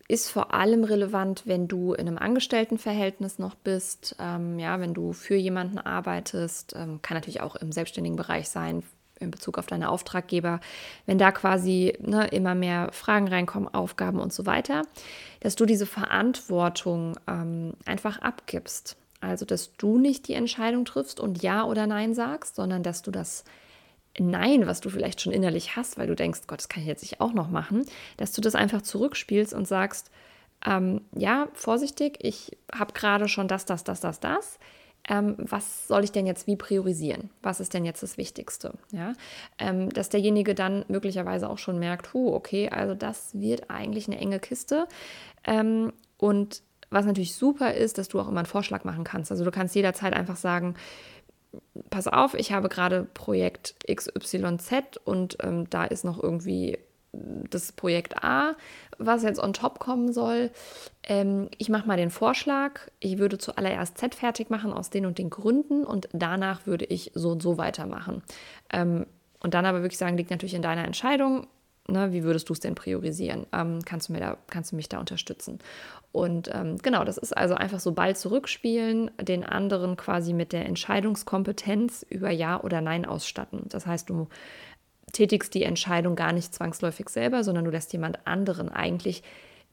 ist 0.08 0.30
vor 0.30 0.52
allem 0.52 0.84
relevant, 0.84 1.42
wenn 1.46 1.66
du 1.66 1.94
in 1.94 2.06
einem 2.06 2.18
Angestelltenverhältnis 2.18 3.38
noch 3.38 3.54
bist, 3.54 4.16
ähm, 4.18 4.58
ja, 4.58 4.78
wenn 4.80 4.92
du 4.92 5.12
für 5.12 5.36
jemanden 5.36 5.78
arbeitest, 5.78 6.74
ähm, 6.76 7.00
kann 7.00 7.16
natürlich 7.16 7.40
auch 7.40 7.56
im 7.56 7.72
selbstständigen 7.72 8.16
Bereich 8.16 8.48
sein, 8.48 8.82
in 9.20 9.30
Bezug 9.30 9.58
auf 9.58 9.66
deine 9.66 9.88
Auftraggeber, 9.88 10.60
wenn 11.06 11.18
da 11.18 11.32
quasi 11.32 11.96
ne, 12.00 12.26
immer 12.28 12.54
mehr 12.54 12.90
Fragen 12.92 13.28
reinkommen, 13.28 13.72
Aufgaben 13.72 14.18
und 14.18 14.32
so 14.32 14.44
weiter, 14.44 14.82
dass 15.40 15.54
du 15.54 15.64
diese 15.64 15.86
Verantwortung 15.86 17.16
ähm, 17.26 17.74
einfach 17.86 18.18
abgibst. 18.18 18.96
Also, 19.20 19.46
dass 19.46 19.74
du 19.76 19.98
nicht 19.98 20.28
die 20.28 20.34
Entscheidung 20.34 20.84
triffst 20.84 21.18
und 21.18 21.42
Ja 21.42 21.64
oder 21.64 21.86
Nein 21.86 22.14
sagst, 22.14 22.56
sondern 22.56 22.82
dass 22.82 23.00
du 23.00 23.10
das 23.10 23.44
Nein, 24.18 24.66
was 24.66 24.80
du 24.80 24.90
vielleicht 24.90 25.20
schon 25.20 25.32
innerlich 25.32 25.76
hast, 25.76 25.98
weil 25.98 26.06
du 26.06 26.14
denkst, 26.14 26.42
Gott, 26.46 26.58
das 26.58 26.68
kann 26.68 26.82
ich 26.82 26.88
jetzt 26.88 27.02
nicht 27.02 27.20
auch 27.20 27.32
noch 27.32 27.50
machen, 27.50 27.84
dass 28.16 28.32
du 28.32 28.40
das 28.40 28.54
einfach 28.54 28.82
zurückspielst 28.82 29.52
und 29.52 29.66
sagst, 29.66 30.10
ähm, 30.64 31.02
ja, 31.14 31.48
vorsichtig, 31.54 32.18
ich 32.20 32.56
habe 32.72 32.92
gerade 32.92 33.28
schon 33.28 33.48
das, 33.48 33.66
das, 33.66 33.84
das, 33.84 34.00
das, 34.00 34.20
das 34.20 34.58
ähm, 35.08 35.36
was 35.38 35.86
soll 35.86 36.04
ich 36.04 36.12
denn 36.12 36.26
jetzt 36.26 36.46
wie 36.46 36.56
priorisieren? 36.56 37.30
Was 37.42 37.60
ist 37.60 37.74
denn 37.74 37.84
jetzt 37.84 38.02
das 38.02 38.16
Wichtigste? 38.16 38.72
Ja? 38.90 39.12
Ähm, 39.58 39.90
dass 39.90 40.08
derjenige 40.08 40.54
dann 40.54 40.84
möglicherweise 40.88 41.48
auch 41.48 41.58
schon 41.58 41.78
merkt, 41.78 42.14
huh, 42.14 42.34
okay, 42.34 42.70
also 42.70 42.94
das 42.94 43.38
wird 43.38 43.70
eigentlich 43.70 44.06
eine 44.06 44.18
enge 44.18 44.40
Kiste. 44.40 44.86
Ähm, 45.44 45.92
und 46.16 46.62
was 46.90 47.04
natürlich 47.04 47.34
super 47.34 47.74
ist, 47.74 47.98
dass 47.98 48.08
du 48.08 48.20
auch 48.20 48.28
immer 48.28 48.38
einen 48.38 48.46
Vorschlag 48.46 48.84
machen 48.84 49.04
kannst. 49.04 49.30
Also 49.30 49.44
du 49.44 49.50
kannst 49.50 49.74
jederzeit 49.74 50.14
einfach 50.14 50.36
sagen, 50.36 50.74
pass 51.90 52.08
auf, 52.08 52.34
ich 52.34 52.52
habe 52.52 52.68
gerade 52.68 53.06
Projekt 53.14 53.74
XYZ 53.92 55.00
und 55.04 55.36
ähm, 55.42 55.68
da 55.70 55.84
ist 55.84 56.04
noch 56.04 56.22
irgendwie 56.22 56.78
das 57.50 57.72
Projekt 57.72 58.24
A, 58.24 58.56
was 58.98 59.22
jetzt 59.22 59.40
on 59.40 59.52
top 59.52 59.78
kommen 59.78 60.12
soll. 60.12 60.50
Ähm, 61.02 61.48
ich 61.58 61.68
mache 61.68 61.86
mal 61.86 61.96
den 61.96 62.10
Vorschlag, 62.10 62.80
ich 63.00 63.18
würde 63.18 63.38
zuallererst 63.38 63.98
Z 63.98 64.14
fertig 64.14 64.50
machen 64.50 64.72
aus 64.72 64.90
den 64.90 65.06
und 65.06 65.18
den 65.18 65.30
Gründen 65.30 65.84
und 65.84 66.08
danach 66.12 66.66
würde 66.66 66.84
ich 66.84 67.12
so 67.14 67.30
und 67.30 67.42
so 67.42 67.58
weitermachen. 67.58 68.22
Ähm, 68.72 69.06
und 69.40 69.54
dann 69.54 69.66
aber 69.66 69.82
wirklich 69.82 69.98
sagen, 69.98 70.16
liegt 70.16 70.30
natürlich 70.30 70.54
in 70.54 70.62
deiner 70.62 70.84
Entscheidung. 70.84 71.46
Ne, 71.86 72.12
wie 72.12 72.22
würdest 72.22 72.48
du 72.48 72.54
es 72.54 72.60
denn 72.60 72.74
priorisieren? 72.74 73.46
Ähm, 73.52 73.80
kannst, 73.84 74.08
du 74.08 74.14
mir 74.14 74.20
da, 74.20 74.38
kannst 74.48 74.72
du 74.72 74.76
mich 74.76 74.88
da 74.88 74.98
unterstützen? 74.98 75.58
Und 76.12 76.50
ähm, 76.54 76.78
genau, 76.78 77.04
das 77.04 77.18
ist 77.18 77.36
also 77.36 77.54
einfach 77.54 77.80
so 77.80 77.92
Ball 77.92 78.16
zurückspielen, 78.16 79.10
den 79.20 79.44
anderen 79.44 79.96
quasi 79.96 80.32
mit 80.32 80.52
der 80.52 80.64
Entscheidungskompetenz 80.64 82.06
über 82.08 82.30
Ja 82.30 82.60
oder 82.62 82.80
Nein 82.80 83.04
ausstatten. 83.04 83.64
Das 83.68 83.86
heißt, 83.86 84.08
du 84.08 84.28
tätigst 85.12 85.52
die 85.52 85.64
Entscheidung 85.64 86.16
gar 86.16 86.32
nicht 86.32 86.54
zwangsläufig 86.54 87.10
selber, 87.10 87.44
sondern 87.44 87.64
du 87.64 87.70
lässt 87.70 87.92
jemand 87.92 88.26
anderen 88.26 88.70
eigentlich 88.70 89.22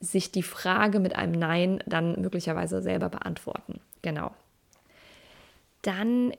sich 0.01 0.31
die 0.31 0.43
Frage 0.43 0.99
mit 0.99 1.15
einem 1.15 1.33
Nein 1.33 1.81
dann 1.85 2.19
möglicherweise 2.19 2.81
selber 2.81 3.07
beantworten. 3.09 3.79
Genau. 4.01 4.33
Dann 5.81 6.33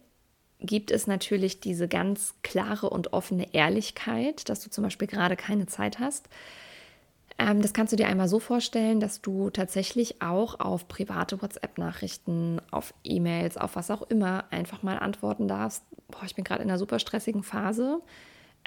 gibt 0.63 0.91
es 0.91 1.07
natürlich 1.07 1.61
diese 1.61 1.89
ganz 1.89 2.35
klare 2.43 2.91
und 2.91 3.13
offene 3.13 3.53
Ehrlichkeit, 3.55 4.49
dass 4.49 4.61
du 4.61 4.71
zum 4.71 4.85
Beispiel 4.85 5.09
gerade 5.09 5.37
keine 5.37 5.67
Zeit 5.67 5.99
hast. 5.99 6.29
Ähm, 7.39 7.63
das 7.63 7.73
kannst 7.73 7.93
du 7.93 7.97
dir 7.97 8.09
einmal 8.09 8.29
so 8.29 8.39
vorstellen, 8.39 9.01
dass 9.01 9.21
du 9.21 9.51
tatsächlich 9.51 10.23
auch 10.23 10.61
auf 10.61 10.89
private 10.89 11.43
WhatsApp-Nachrichten, 11.43 12.61
auf 12.71 12.95
E-Mails, 13.05 13.57
auf 13.57 13.77
was 13.77 13.91
auch 13.91 14.03
immer 14.03 14.45
einfach 14.51 14.83
mal 14.83 14.99
antworten 14.99 15.49
darfst. 15.49 15.85
Boah, 16.09 16.25
ich 16.25 16.35
bin 16.35 16.45
gerade 16.45 16.63
in 16.63 16.71
einer 16.71 16.79
super 16.79 16.99
stressigen 16.99 17.43
Phase 17.43 18.01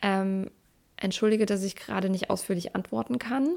ähm, 0.02 0.50
entschuldige, 0.98 1.46
dass 1.46 1.64
ich 1.64 1.76
gerade 1.76 2.10
nicht 2.10 2.30
ausführlich 2.30 2.76
antworten 2.76 3.20
kann. 3.20 3.56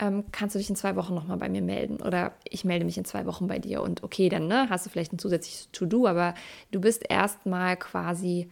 Ähm, 0.00 0.24
kannst 0.32 0.54
du 0.54 0.58
dich 0.58 0.70
in 0.70 0.76
zwei 0.76 0.96
Wochen 0.96 1.14
nochmal 1.14 1.36
bei 1.36 1.48
mir 1.48 1.62
melden? 1.62 2.00
Oder 2.02 2.32
ich 2.44 2.64
melde 2.64 2.84
mich 2.84 2.96
in 2.96 3.04
zwei 3.04 3.26
Wochen 3.26 3.46
bei 3.46 3.58
dir. 3.58 3.82
Und 3.82 4.02
okay, 4.02 4.28
dann 4.28 4.46
ne, 4.46 4.68
hast 4.70 4.86
du 4.86 4.90
vielleicht 4.90 5.12
ein 5.12 5.18
zusätzliches 5.18 5.70
To-Do, 5.72 6.06
aber 6.06 6.34
du 6.70 6.80
bist 6.80 7.04
erstmal 7.08 7.76
quasi 7.76 8.48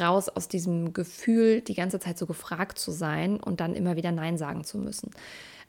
raus 0.00 0.28
aus 0.28 0.48
diesem 0.48 0.92
Gefühl, 0.92 1.60
die 1.60 1.74
ganze 1.74 2.00
Zeit 2.00 2.18
so 2.18 2.26
gefragt 2.26 2.78
zu 2.78 2.90
sein 2.90 3.38
und 3.38 3.60
dann 3.60 3.74
immer 3.74 3.96
wieder 3.96 4.12
Nein 4.12 4.36
sagen 4.36 4.64
zu 4.64 4.78
müssen. 4.78 5.10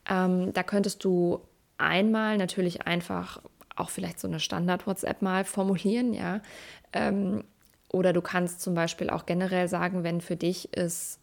Ähm, 0.09 0.53
da 0.53 0.63
könntest 0.63 1.03
du 1.03 1.41
einmal 1.77 2.37
natürlich 2.37 2.87
einfach 2.87 3.41
auch 3.75 3.89
vielleicht 3.89 4.19
so 4.19 4.27
eine 4.27 4.39
Standard-WhatsApp 4.39 5.21
mal 5.21 5.45
formulieren, 5.45 6.13
ja. 6.13 6.41
Ähm, 6.93 7.43
oder 7.89 8.11
du 8.11 8.21
kannst 8.21 8.61
zum 8.61 8.73
Beispiel 8.73 9.09
auch 9.09 9.25
generell 9.25 9.67
sagen, 9.67 10.03
wenn 10.03 10.19
für 10.19 10.35
dich 10.35 10.69
es, 10.73 11.19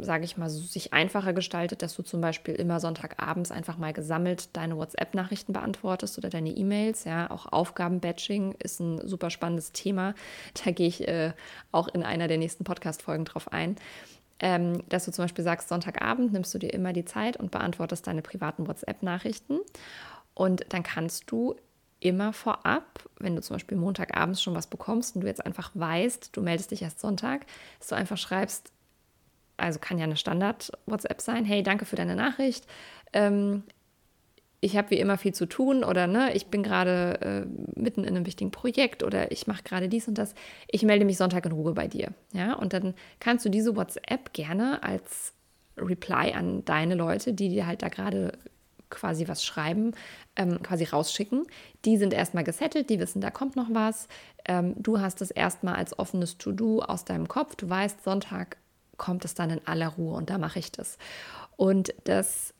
sage 0.00 0.24
ich 0.24 0.38
mal, 0.38 0.48
sich 0.48 0.94
einfacher 0.94 1.34
gestaltet, 1.34 1.82
dass 1.82 1.94
du 1.94 2.02
zum 2.02 2.22
Beispiel 2.22 2.54
immer 2.54 2.80
Sonntagabends 2.80 3.52
einfach 3.52 3.76
mal 3.76 3.92
gesammelt 3.92 4.56
deine 4.56 4.76
WhatsApp-Nachrichten 4.78 5.52
beantwortest 5.52 6.16
oder 6.16 6.30
deine 6.30 6.50
E-Mails. 6.50 7.04
Ja, 7.04 7.30
auch 7.30 7.46
Aufgabenbatching 7.52 8.52
ist 8.58 8.80
ein 8.80 9.06
super 9.06 9.28
spannendes 9.28 9.72
Thema. 9.72 10.14
Da 10.64 10.70
gehe 10.70 10.88
ich 10.88 11.06
äh, 11.06 11.32
auch 11.72 11.88
in 11.88 12.02
einer 12.02 12.26
der 12.26 12.38
nächsten 12.38 12.64
Podcast-Folgen 12.64 13.26
drauf 13.26 13.52
ein. 13.52 13.76
Ähm, 14.40 14.82
dass 14.88 15.04
du 15.04 15.12
zum 15.12 15.24
Beispiel 15.24 15.44
sagst, 15.44 15.68
Sonntagabend 15.68 16.32
nimmst 16.32 16.52
du 16.54 16.58
dir 16.58 16.72
immer 16.72 16.92
die 16.92 17.04
Zeit 17.04 17.36
und 17.36 17.50
beantwortest 17.50 18.06
deine 18.06 18.22
privaten 18.22 18.66
WhatsApp-Nachrichten. 18.66 19.60
Und 20.34 20.64
dann 20.70 20.82
kannst 20.82 21.30
du 21.30 21.54
immer 22.00 22.32
vorab, 22.32 23.08
wenn 23.18 23.36
du 23.36 23.42
zum 23.42 23.56
Beispiel 23.56 23.76
Montagabends 23.76 24.42
schon 24.42 24.54
was 24.54 24.66
bekommst 24.66 25.14
und 25.14 25.20
du 25.20 25.28
jetzt 25.28 25.44
einfach 25.44 25.70
weißt, 25.74 26.30
du 26.32 26.40
meldest 26.40 26.70
dich 26.70 26.82
erst 26.82 26.98
Sonntag, 26.98 27.46
dass 27.78 27.88
du 27.88 27.94
einfach 27.94 28.16
schreibst, 28.16 28.72
also 29.62 29.78
kann 29.78 29.98
ja 29.98 30.04
eine 30.04 30.16
Standard-WhatsApp 30.16 31.20
sein, 31.20 31.44
hey, 31.44 31.62
danke 31.62 31.84
für 31.84 31.96
deine 31.96 32.16
Nachricht. 32.16 32.66
Ähm, 33.12 33.62
ich 34.60 34.76
habe 34.76 34.90
wie 34.90 35.00
immer 35.00 35.18
viel 35.18 35.34
zu 35.34 35.46
tun 35.46 35.82
oder 35.82 36.06
ne, 36.06 36.34
ich 36.34 36.46
bin 36.46 36.62
gerade 36.62 37.20
äh, 37.20 37.80
mitten 37.80 38.04
in 38.04 38.14
einem 38.14 38.26
wichtigen 38.26 38.52
Projekt 38.52 39.02
oder 39.02 39.32
ich 39.32 39.48
mache 39.48 39.64
gerade 39.64 39.88
dies 39.88 40.06
und 40.06 40.18
das. 40.18 40.34
Ich 40.68 40.84
melde 40.84 41.04
mich 41.04 41.16
Sonntag 41.16 41.44
in 41.46 41.52
Ruhe 41.52 41.72
bei 41.72 41.88
dir. 41.88 42.12
Ja, 42.32 42.54
und 42.54 42.72
dann 42.72 42.94
kannst 43.18 43.44
du 43.44 43.48
diese 43.48 43.74
WhatsApp 43.74 44.32
gerne 44.32 44.82
als 44.84 45.32
Reply 45.76 46.32
an 46.32 46.64
deine 46.64 46.94
Leute, 46.94 47.32
die 47.32 47.48
dir 47.48 47.66
halt 47.66 47.82
da 47.82 47.88
gerade 47.88 48.38
quasi 48.88 49.26
was 49.26 49.44
schreiben, 49.44 49.94
ähm, 50.36 50.62
quasi 50.62 50.84
rausschicken. 50.84 51.46
Die 51.84 51.96
sind 51.96 52.12
erstmal 52.12 52.44
gesettelt, 52.44 52.88
die 52.88 53.00
wissen, 53.00 53.20
da 53.20 53.30
kommt 53.30 53.56
noch 53.56 53.68
was. 53.72 54.06
Ähm, 54.44 54.74
du 54.76 55.00
hast 55.00 55.22
es 55.22 55.32
erstmal 55.32 55.74
als 55.74 55.98
offenes 55.98 56.38
To-Do 56.38 56.82
aus 56.82 57.04
deinem 57.04 57.26
Kopf. 57.26 57.56
Du 57.56 57.68
weißt, 57.68 58.04
Sonntag 58.04 58.58
kommt 59.02 59.24
es 59.24 59.34
dann 59.34 59.50
in 59.50 59.60
aller 59.66 59.88
Ruhe 59.88 60.14
und 60.14 60.30
da 60.30 60.38
mache 60.38 60.60
ich 60.60 60.70
das. 60.70 60.96
Und 61.56 61.92
das 62.04 62.54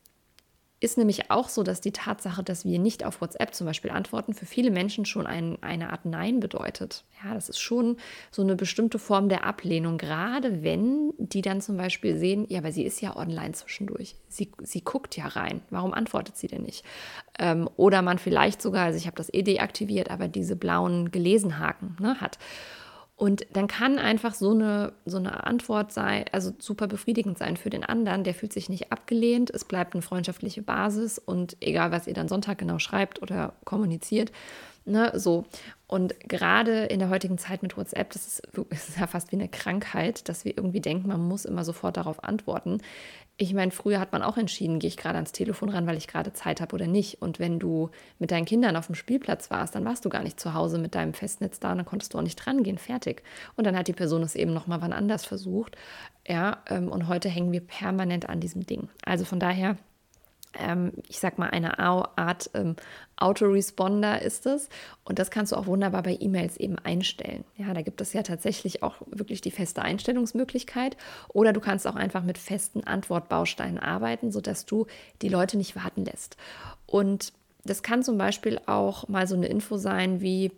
ist 0.81 0.99
nämlich 0.99 1.31
auch 1.31 1.49
so, 1.49 1.63
dass 1.63 1.81
die 1.81 1.93
Tatsache, 1.93 2.43
dass 2.43 2.65
wir 2.65 2.81
nicht 2.81 3.05
auf 3.05 3.21
WhatsApp 3.21 3.55
zum 3.55 3.69
Beispiel 3.69 3.93
antworten, 3.93 4.35
für 4.35 4.47
viele 4.47 4.73
Menschen 4.73 5.05
schon 5.05 5.29
ein, 5.29 5.57
eine 5.63 5.91
Art 5.91 6.05
Nein 6.05 6.41
bedeutet. 6.41 7.05
Ja, 7.23 7.35
das 7.35 7.49
ist 7.49 7.61
schon 7.61 7.97
so 8.33 8.43
eine 8.43 8.57
bestimmte 8.57 8.99
Form 8.99 9.29
der 9.29 9.45
Ablehnung, 9.45 9.97
gerade 9.97 10.65
wenn 10.65 11.13
die 11.19 11.43
dann 11.43 11.61
zum 11.61 11.77
Beispiel 11.77 12.19
sehen, 12.19 12.47
ja, 12.49 12.59
aber 12.59 12.73
sie 12.73 12.83
ist 12.83 13.01
ja 13.01 13.17
online 13.17 13.53
zwischendurch. 13.53 14.17
Sie, 14.29 14.51
sie 14.61 14.83
guckt 14.83 15.17
ja 15.17 15.29
rein. 15.29 15.63
Warum 15.71 15.95
antwortet 15.95 16.37
sie 16.37 16.49
denn 16.49 16.63
nicht? 16.63 16.85
Ähm, 17.39 17.71
oder 17.77 18.03
man 18.03 18.19
vielleicht 18.19 18.61
sogar, 18.61 18.87
also 18.87 18.99
ich 18.99 19.07
habe 19.07 19.17
das 19.17 19.33
eh 19.33 19.43
deaktiviert, 19.43 20.11
aber 20.11 20.27
diese 20.27 20.57
blauen 20.57 21.13
Gelesenhaken 21.13 21.97
ne, 22.01 22.21
hat. 22.21 22.39
Und 23.17 23.47
dann 23.53 23.69
kann 23.69 23.99
einfach 23.99 24.35
so 24.35 24.51
eine, 24.51 24.95
so 25.05 25.19
eine 25.19 25.47
Antwort 25.47 25.93
sein, 25.93 26.25
also 26.33 26.53
super 26.59 26.89
befriedigend 26.89 27.39
sein 27.39 27.57
für 27.57 27.71
den 27.71 27.85
anderen. 27.85 28.25
Der 28.25 28.35
fühlt 28.35 28.53
sich 28.53 28.69
nicht 28.69 28.91
abgelehnt, 28.91 29.51
es 29.51 29.65
bleibt 29.65 29.95
eine 29.95 30.03
freundschaftliche 30.03 30.63
Basis 30.63 31.19
und 31.19 31.57
egal, 31.61 31.93
was 31.93 32.07
ihr 32.07 32.15
dann 32.15 32.29
Sonntag 32.29 32.59
genau 32.59 32.79
schreibt 32.79 33.23
oder 33.23 33.53
kommuniziert, 33.65 34.33
ne, 34.85 35.13
so. 35.15 35.45
Und 35.87 36.19
gerade 36.21 36.85
in 36.85 37.01
der 37.01 37.11
heutigen 37.11 37.37
Zeit 37.37 37.63
mit 37.63 37.77
WhatsApp, 37.77 38.11
das 38.13 38.27
ist, 38.27 38.43
das 38.71 38.89
ist 38.89 38.99
ja 38.99 39.07
fast 39.07 39.31
wie 39.31 39.37
eine 39.37 39.49
Krankheit, 39.49 40.29
dass 40.29 40.45
wir 40.45 40.57
irgendwie 40.57 40.81
denken, 40.81 41.09
man 41.09 41.21
muss 41.21 41.45
immer 41.45 41.65
sofort 41.65 41.97
darauf 41.97 42.25
antworten. 42.25 42.79
Ich 43.37 43.53
meine, 43.55 43.73
früher 43.73 44.01
hat 44.01 44.13
man 44.13 44.23
auch 44.23 44.37
entschieden, 44.37 44.79
gehe 44.79 44.89
ich 44.89 44.97
gerade 44.97 45.17
ans 45.17 45.33
Telefon 45.33 45.69
ran, 45.69 45.87
weil 45.87 45.97
ich 45.97 46.07
gerade 46.07 46.33
Zeit 46.33 46.61
habe 46.61 46.75
oder 46.75 46.87
nicht. 46.87 47.21
Und 47.21 47.39
wenn 47.39 47.59
du 47.59 47.91
mit 48.19 48.31
deinen 48.31 48.45
Kindern 48.45 48.77
auf 48.77 48.87
dem 48.87 48.95
Spielplatz 48.95 49.51
warst, 49.51 49.75
dann 49.75 49.85
warst 49.85 50.05
du 50.05 50.09
gar 50.09 50.23
nicht 50.23 50.39
zu 50.39 50.55
Hause 50.55 50.79
mit 50.79 50.95
deinem 50.95 51.15
Festnetz 51.15 51.59
da 51.59 51.73
und 51.73 51.79
dann 51.79 51.87
konntest 51.87 52.15
du 52.15 52.19
auch 52.19 52.23
nicht 52.23 52.37
dran 52.37 52.63
gehen, 52.63 52.79
fertig. 52.79 53.23
Und 53.57 53.67
dann 53.67 53.77
hat 53.77 53.89
die 53.89 53.93
Person 53.93 54.23
es 54.23 54.35
eben 54.35 54.55
nochmal 54.55 54.81
wann 54.81 54.93
anders 54.93 55.25
versucht. 55.25 55.77
Ja, 56.27 56.63
ähm, 56.69 56.89
und 56.89 57.09
heute 57.09 57.29
hängen 57.29 57.53
wir 57.53 57.61
permanent 57.61 58.29
an 58.29 58.41
diesem 58.41 58.65
Ding. 58.65 58.89
Also 59.05 59.25
von 59.25 59.41
daher 59.41 59.77
ähm, 60.59 60.93
ich 61.09 61.19
sag 61.19 61.39
mal, 61.39 61.51
eine 61.51 61.79
Art 61.79 62.51
ähm, 62.55 62.77
Autoresponder 63.17 64.21
ist 64.21 64.47
es. 64.47 64.69
Und 65.05 65.19
das 65.19 65.31
kannst 65.31 65.53
du 65.53 65.57
auch 65.57 65.67
wunderbar 65.67 66.03
bei 66.03 66.17
E-Mails 66.19 66.57
eben 66.57 66.79
einstellen. 66.79 67.45
Ja, 67.57 67.73
da 67.73 67.83
gibt 67.83 68.01
es 68.01 68.13
ja 68.13 68.23
tatsächlich 68.23 68.83
auch 68.83 68.97
wirklich 69.07 69.41
die 69.41 69.51
feste 69.51 69.83
Einstellungsmöglichkeit. 69.83 70.97
Oder 71.29 71.53
du 71.53 71.61
kannst 71.61 71.87
auch 71.87 71.97
einfach 71.97 72.23
mit 72.23 72.39
festen 72.39 72.85
Antwortbausteinen 72.85 73.79
arbeiten, 73.79 74.33
sodass 74.33 74.67
du 74.67 74.87
die 75.23 75.29
Leute 75.29 75.57
nicht 75.57 75.77
warten 75.77 76.05
lässt. 76.05 76.37
Und 76.87 77.33
das 77.65 77.83
kann 77.83 78.03
zum 78.03 78.19
Beispiel 78.19 78.61
auch 78.67 79.09
mal 79.09 79.27
so 79.27 79.37
eine 79.37 79.47
Info 79.47 79.77
sein 79.77 80.21
wie, 80.21 80.51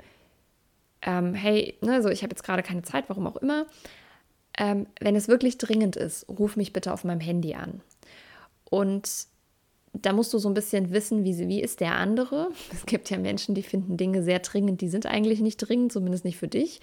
ähm, 1.02 1.34
hey, 1.34 1.76
ne, 1.82 2.02
so 2.02 2.08
ich 2.08 2.22
habe 2.22 2.32
jetzt 2.32 2.44
gerade 2.44 2.62
keine 2.62 2.82
Zeit, 2.82 3.04
warum 3.08 3.26
auch 3.26 3.36
immer. 3.36 3.66
Ähm, 4.56 4.86
wenn 5.00 5.16
es 5.16 5.28
wirklich 5.28 5.58
dringend 5.58 5.96
ist, 5.96 6.28
ruf 6.28 6.56
mich 6.56 6.72
bitte 6.72 6.92
auf 6.92 7.04
meinem 7.04 7.20
Handy 7.20 7.54
an. 7.54 7.82
Und 8.70 9.26
da 9.94 10.12
musst 10.12 10.34
du 10.34 10.38
so 10.38 10.48
ein 10.48 10.54
bisschen 10.54 10.92
wissen, 10.92 11.24
wie, 11.24 11.48
wie 11.48 11.62
ist 11.62 11.80
der 11.80 11.96
andere. 11.96 12.48
Es 12.72 12.86
gibt 12.86 13.10
ja 13.10 13.18
Menschen, 13.18 13.54
die 13.54 13.62
finden 13.62 13.96
Dinge 13.96 14.22
sehr 14.22 14.40
dringend, 14.40 14.80
die 14.80 14.88
sind 14.88 15.06
eigentlich 15.06 15.40
nicht 15.40 15.56
dringend, 15.56 15.92
zumindest 15.92 16.24
nicht 16.24 16.36
für 16.36 16.48
dich. 16.48 16.80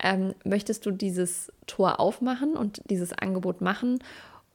Ähm, 0.00 0.34
möchtest 0.44 0.86
du 0.86 0.90
dieses 0.90 1.52
Tor 1.66 2.00
aufmachen 2.00 2.56
und 2.56 2.80
dieses 2.88 3.12
Angebot 3.12 3.60
machen? 3.60 3.98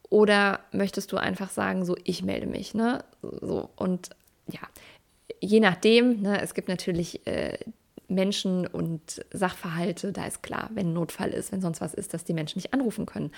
Oder 0.09 0.61
möchtest 0.71 1.11
du 1.11 1.17
einfach 1.17 1.49
sagen, 1.49 1.83
so, 1.83 1.95
ich 2.05 2.23
melde 2.23 2.47
mich, 2.47 2.73
ne? 2.73 3.03
So, 3.21 3.69
und 3.75 4.09
ja, 4.49 4.61
je 5.41 5.59
nachdem, 5.59 6.21
ne, 6.21 6.41
es 6.41 6.53
gibt 6.53 6.69
natürlich 6.69 7.27
äh, 7.27 7.57
Menschen 8.07 8.65
und 8.65 9.25
Sachverhalte, 9.31 10.13
da 10.13 10.25
ist 10.25 10.41
klar, 10.41 10.69
wenn 10.73 10.89
ein 10.89 10.93
Notfall 10.93 11.29
ist, 11.29 11.51
wenn 11.51 11.61
sonst 11.61 11.81
was 11.81 11.93
ist, 11.93 12.13
dass 12.13 12.23
die 12.23 12.33
Menschen 12.33 12.57
nicht 12.57 12.73
anrufen 12.73 13.05
können. 13.05 13.31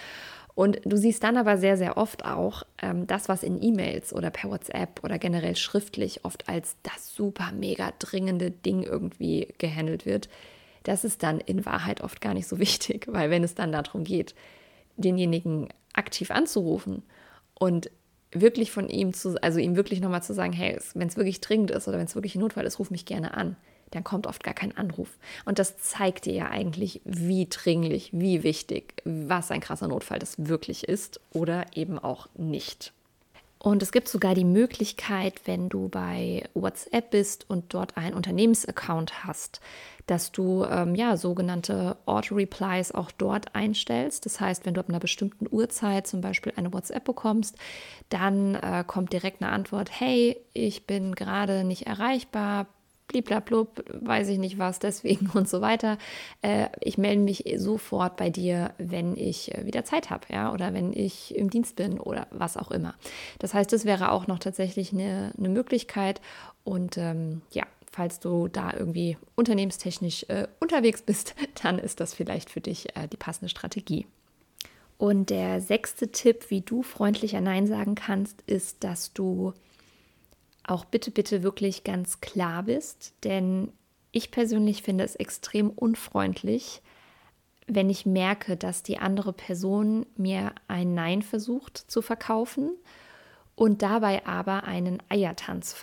Und 0.53 0.79
du 0.85 0.97
siehst 0.97 1.23
dann 1.23 1.37
aber 1.37 1.57
sehr, 1.57 1.77
sehr 1.77 1.97
oft 1.97 2.25
auch 2.25 2.63
ähm, 2.81 3.07
das, 3.07 3.29
was 3.29 3.43
in 3.43 3.61
E-Mails 3.61 4.13
oder 4.13 4.29
per 4.29 4.51
WhatsApp 4.51 5.03
oder 5.03 5.17
generell 5.17 5.55
schriftlich 5.55 6.25
oft 6.25 6.47
als 6.49 6.75
das 6.83 7.13
super 7.15 7.51
mega 7.51 7.93
dringende 7.97 8.51
Ding 8.51 8.83
irgendwie 8.83 9.47
gehandelt 9.57 10.05
wird. 10.05 10.29
Das 10.83 11.03
ist 11.03 11.23
dann 11.23 11.39
in 11.39 11.65
Wahrheit 11.65 12.01
oft 12.01 12.21
gar 12.21 12.33
nicht 12.33 12.47
so 12.47 12.59
wichtig, 12.59 13.07
weil 13.09 13.29
wenn 13.31 13.43
es 13.43 13.55
dann 13.55 13.71
darum 13.71 14.03
geht, 14.03 14.35
denjenigen 14.97 15.69
aktiv 15.93 16.29
anzurufen 16.29 17.03
und 17.55 17.89
wirklich 18.31 18.71
von 18.71 18.89
ihm 18.89 19.13
zu, 19.13 19.41
also 19.41 19.59
ihm 19.59 19.75
wirklich 19.75 20.01
nochmal 20.01 20.21
zu 20.21 20.33
sagen, 20.35 20.53
hey, 20.53 20.77
wenn 20.93 21.07
es 21.07 21.17
wirklich 21.17 21.41
dringend 21.41 21.71
ist 21.71 21.87
oder 21.87 21.97
wenn 21.97 22.05
es 22.05 22.13
wirklich 22.13 22.35
ein 22.35 22.41
Notfall 22.41 22.65
ist, 22.65 22.77
ruf 22.77 22.91
mich 22.91 23.05
gerne 23.05 23.33
an 23.33 23.55
dann 23.91 24.03
kommt 24.03 24.27
oft 24.27 24.43
gar 24.43 24.53
kein 24.53 24.75
Anruf. 24.77 25.17
Und 25.45 25.59
das 25.59 25.77
zeigt 25.77 26.25
dir 26.25 26.33
ja 26.33 26.49
eigentlich, 26.49 27.01
wie 27.05 27.47
dringlich, 27.49 28.11
wie 28.13 28.43
wichtig, 28.43 29.01
was 29.05 29.51
ein 29.51 29.61
krasser 29.61 29.87
Notfall 29.87 30.19
das 30.19 30.35
wirklich 30.37 30.87
ist 30.87 31.19
oder 31.31 31.65
eben 31.75 31.99
auch 31.99 32.27
nicht. 32.35 32.93
Und 33.61 33.83
es 33.83 33.91
gibt 33.91 34.07
sogar 34.07 34.35
die 34.35 34.45
Möglichkeit, 34.45 35.41
wenn 35.43 35.67
du 35.67 35.89
bei 35.89 36.43
WhatsApp 36.53 37.11
bist 37.11 37.49
und 37.49 37.73
dort 37.73 37.97
einen 37.97 38.13
Unternehmensaccount 38.13 39.25
hast, 39.25 39.59
dass 40.07 40.31
du 40.31 40.63
ähm, 40.63 40.95
ja 40.95 41.17
sogenannte 41.17 41.97
Auto-Replies 42.05 42.93
auch 42.93 43.11
dort 43.11 43.53
einstellst. 43.55 44.25
Das 44.25 44.39
heißt, 44.39 44.65
wenn 44.65 44.75
du 44.75 44.79
ab 44.79 44.87
einer 44.87 45.01
bestimmten 45.01 45.45
Uhrzeit 45.51 46.07
zum 46.07 46.21
Beispiel 46.21 46.53
eine 46.55 46.71
WhatsApp 46.71 47.03
bekommst, 47.03 47.57
dann 48.07 48.55
äh, 48.55 48.85
kommt 48.87 49.11
direkt 49.11 49.41
eine 49.41 49.51
Antwort: 49.51 49.91
Hey, 49.91 50.37
ich 50.53 50.87
bin 50.87 51.13
gerade 51.13 51.65
nicht 51.65 51.85
erreichbar 51.85 52.67
bliblablub, 53.09 53.83
weiß 54.01 54.29
ich 54.29 54.37
nicht 54.37 54.57
was, 54.57 54.79
deswegen 54.79 55.29
und 55.33 55.49
so 55.49 55.59
weiter. 55.59 55.97
Äh, 56.41 56.67
ich 56.79 56.97
melde 56.97 57.21
mich 57.21 57.43
sofort 57.57 58.15
bei 58.15 58.29
dir, 58.29 58.71
wenn 58.77 59.17
ich 59.17 59.53
äh, 59.53 59.65
wieder 59.65 59.83
Zeit 59.83 60.09
habe, 60.09 60.25
ja, 60.31 60.53
oder 60.53 60.73
wenn 60.73 60.93
ich 60.93 61.35
im 61.35 61.49
Dienst 61.49 61.75
bin 61.75 61.99
oder 61.99 62.27
was 62.31 62.55
auch 62.55 62.71
immer. 62.71 62.95
Das 63.39 63.53
heißt, 63.53 63.73
das 63.73 63.83
wäre 63.83 64.11
auch 64.11 64.27
noch 64.27 64.39
tatsächlich 64.39 64.93
eine, 64.93 65.33
eine 65.37 65.49
Möglichkeit. 65.49 66.21
Und 66.63 66.97
ähm, 66.97 67.41
ja, 67.51 67.63
falls 67.91 68.19
du 68.19 68.47
da 68.47 68.71
irgendwie 68.73 69.17
unternehmenstechnisch 69.35 70.25
äh, 70.29 70.47
unterwegs 70.59 71.01
bist, 71.01 71.35
dann 71.63 71.79
ist 71.79 71.99
das 71.99 72.13
vielleicht 72.13 72.49
für 72.49 72.61
dich 72.61 72.95
äh, 72.95 73.07
die 73.07 73.17
passende 73.17 73.49
Strategie. 73.49 74.05
Und 74.97 75.29
der 75.29 75.61
sechste 75.61 76.11
Tipp, 76.11 76.49
wie 76.49 76.61
du 76.61 76.83
freundlicher 76.83 77.39
Nein 77.41 77.67
sagen 77.67 77.95
kannst, 77.95 78.41
ist, 78.47 78.83
dass 78.83 79.13
du 79.13 79.53
auch 80.69 80.85
bitte, 80.85 81.11
bitte 81.11 81.43
wirklich 81.43 81.83
ganz 81.83 82.21
klar 82.21 82.63
bist, 82.63 83.13
denn 83.23 83.71
ich 84.11 84.31
persönlich 84.31 84.83
finde 84.83 85.03
es 85.03 85.15
extrem 85.15 85.69
unfreundlich, 85.69 86.81
wenn 87.67 87.89
ich 87.89 88.05
merke, 88.05 88.57
dass 88.57 88.81
die 88.81 88.97
andere 88.97 89.33
Person 89.33 90.05
mir 90.15 90.53
ein 90.67 90.95
Nein 90.95 91.21
versucht 91.21 91.77
zu 91.77 92.01
verkaufen 92.01 92.71
und 93.55 93.81
dabei 93.81 94.25
aber 94.25 94.63
einen 94.63 95.03
Eiertanz 95.09 95.75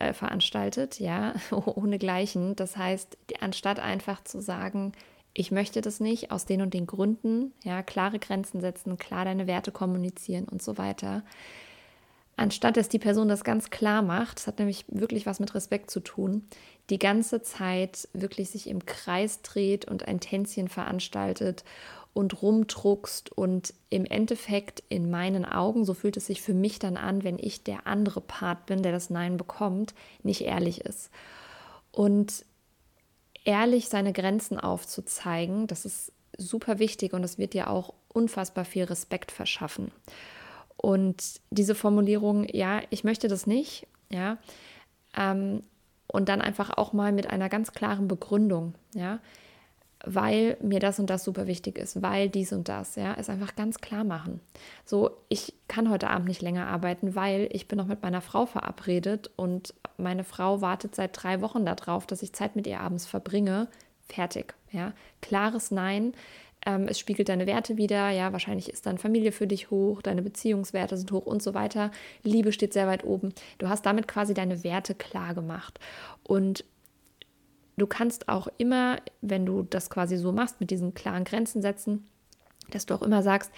äh, 0.00 0.12
veranstaltet, 0.12 1.00
ja, 1.00 1.34
ohne 1.50 1.98
Gleichen. 1.98 2.56
Das 2.56 2.76
heißt, 2.76 3.16
anstatt 3.40 3.80
einfach 3.80 4.24
zu 4.24 4.42
sagen, 4.42 4.92
ich 5.32 5.50
möchte 5.50 5.80
das 5.80 6.00
nicht 6.00 6.30
aus 6.30 6.46
den 6.46 6.62
und 6.62 6.74
den 6.74 6.86
Gründen, 6.86 7.52
ja, 7.62 7.82
klare 7.82 8.18
Grenzen 8.18 8.60
setzen, 8.60 8.98
klar 8.98 9.24
deine 9.24 9.46
Werte 9.46 9.70
kommunizieren 9.70 10.46
und 10.46 10.62
so 10.62 10.78
weiter, 10.78 11.22
anstatt 12.36 12.76
dass 12.76 12.88
die 12.88 12.98
Person 12.98 13.28
das 13.28 13.44
ganz 13.44 13.70
klar 13.70 14.02
macht, 14.02 14.38
das 14.38 14.46
hat 14.46 14.58
nämlich 14.58 14.84
wirklich 14.88 15.26
was 15.26 15.40
mit 15.40 15.54
Respekt 15.54 15.90
zu 15.90 16.00
tun, 16.00 16.46
die 16.90 16.98
ganze 16.98 17.42
Zeit 17.42 18.08
wirklich 18.12 18.50
sich 18.50 18.68
im 18.68 18.86
Kreis 18.86 19.42
dreht 19.42 19.86
und 19.86 20.06
ein 20.06 20.20
Tänzchen 20.20 20.68
veranstaltet 20.68 21.64
und 22.12 22.40
rumdruckst 22.40 23.30
und 23.36 23.74
im 23.90 24.06
Endeffekt 24.06 24.82
in 24.88 25.10
meinen 25.10 25.44
Augen, 25.44 25.84
so 25.84 25.92
fühlt 25.92 26.16
es 26.16 26.26
sich 26.26 26.40
für 26.40 26.54
mich 26.54 26.78
dann 26.78 26.96
an, 26.96 27.24
wenn 27.24 27.38
ich 27.38 27.62
der 27.62 27.86
andere 27.86 28.20
Part 28.20 28.66
bin, 28.66 28.82
der 28.82 28.92
das 28.92 29.10
Nein 29.10 29.36
bekommt, 29.36 29.94
nicht 30.22 30.40
ehrlich 30.40 30.80
ist. 30.80 31.10
Und 31.90 32.46
ehrlich 33.44 33.88
seine 33.88 34.12
Grenzen 34.12 34.58
aufzuzeigen, 34.58 35.66
das 35.66 35.84
ist 35.84 36.12
super 36.38 36.78
wichtig 36.78 37.12
und 37.12 37.22
das 37.22 37.36
wird 37.36 37.52
dir 37.52 37.68
auch 37.68 37.92
unfassbar 38.08 38.64
viel 38.64 38.84
Respekt 38.84 39.30
verschaffen. 39.30 39.92
Und 40.76 41.40
diese 41.50 41.74
Formulierung, 41.74 42.46
ja, 42.52 42.80
ich 42.90 43.04
möchte 43.04 43.28
das 43.28 43.46
nicht, 43.46 43.86
ja, 44.10 44.38
ähm, 45.16 45.62
und 46.08 46.28
dann 46.28 46.40
einfach 46.40 46.76
auch 46.76 46.92
mal 46.92 47.12
mit 47.12 47.28
einer 47.28 47.48
ganz 47.48 47.72
klaren 47.72 48.08
Begründung, 48.08 48.74
ja, 48.94 49.18
weil 50.04 50.56
mir 50.62 50.78
das 50.78 51.00
und 51.00 51.10
das 51.10 51.24
super 51.24 51.46
wichtig 51.46 51.78
ist, 51.78 52.02
weil 52.02 52.28
dies 52.28 52.52
und 52.52 52.68
das, 52.68 52.96
ja, 52.96 53.14
es 53.18 53.28
einfach 53.28 53.56
ganz 53.56 53.78
klar 53.78 54.04
machen. 54.04 54.40
So, 54.84 55.10
ich 55.28 55.54
kann 55.68 55.90
heute 55.90 56.10
Abend 56.10 56.28
nicht 56.28 56.42
länger 56.42 56.66
arbeiten, 56.66 57.14
weil 57.14 57.48
ich 57.50 57.66
bin 57.66 57.78
noch 57.78 57.86
mit 57.86 58.02
meiner 58.02 58.20
Frau 58.20 58.46
verabredet 58.46 59.30
und 59.36 59.74
meine 59.96 60.22
Frau 60.22 60.60
wartet 60.60 60.94
seit 60.94 61.10
drei 61.20 61.40
Wochen 61.40 61.64
darauf, 61.64 62.06
dass 62.06 62.22
ich 62.22 62.34
Zeit 62.34 62.54
mit 62.54 62.66
ihr 62.66 62.80
abends 62.80 63.06
verbringe. 63.06 63.68
Fertig, 64.06 64.54
ja. 64.70 64.92
Klares 65.22 65.70
Nein 65.72 66.12
ähm, 66.66 66.88
es 66.88 66.98
spiegelt 66.98 67.28
deine 67.28 67.46
Werte 67.46 67.76
wieder. 67.76 68.10
Ja, 68.10 68.32
wahrscheinlich 68.32 68.68
ist 68.68 68.84
dann 68.84 68.98
Familie 68.98 69.32
für 69.32 69.46
dich 69.46 69.70
hoch, 69.70 70.02
deine 70.02 70.20
Beziehungswerte 70.20 70.96
sind 70.96 71.12
hoch 71.12 71.24
und 71.24 71.42
so 71.42 71.54
weiter. 71.54 71.92
Liebe 72.22 72.52
steht 72.52 72.72
sehr 72.72 72.88
weit 72.88 73.04
oben. 73.04 73.32
Du 73.58 73.68
hast 73.68 73.86
damit 73.86 74.08
quasi 74.08 74.34
deine 74.34 74.64
Werte 74.64 74.94
klar 74.94 75.32
gemacht. 75.34 75.78
Und 76.24 76.64
du 77.76 77.86
kannst 77.86 78.28
auch 78.28 78.48
immer, 78.58 78.98
wenn 79.22 79.46
du 79.46 79.62
das 79.62 79.88
quasi 79.88 80.16
so 80.16 80.32
machst, 80.32 80.60
mit 80.60 80.70
diesen 80.70 80.92
klaren 80.92 81.24
Grenzen 81.24 81.62
setzen, 81.62 82.06
dass 82.70 82.84
du 82.84 82.94
auch 82.94 83.02
immer 83.02 83.22
sagst, 83.22 83.52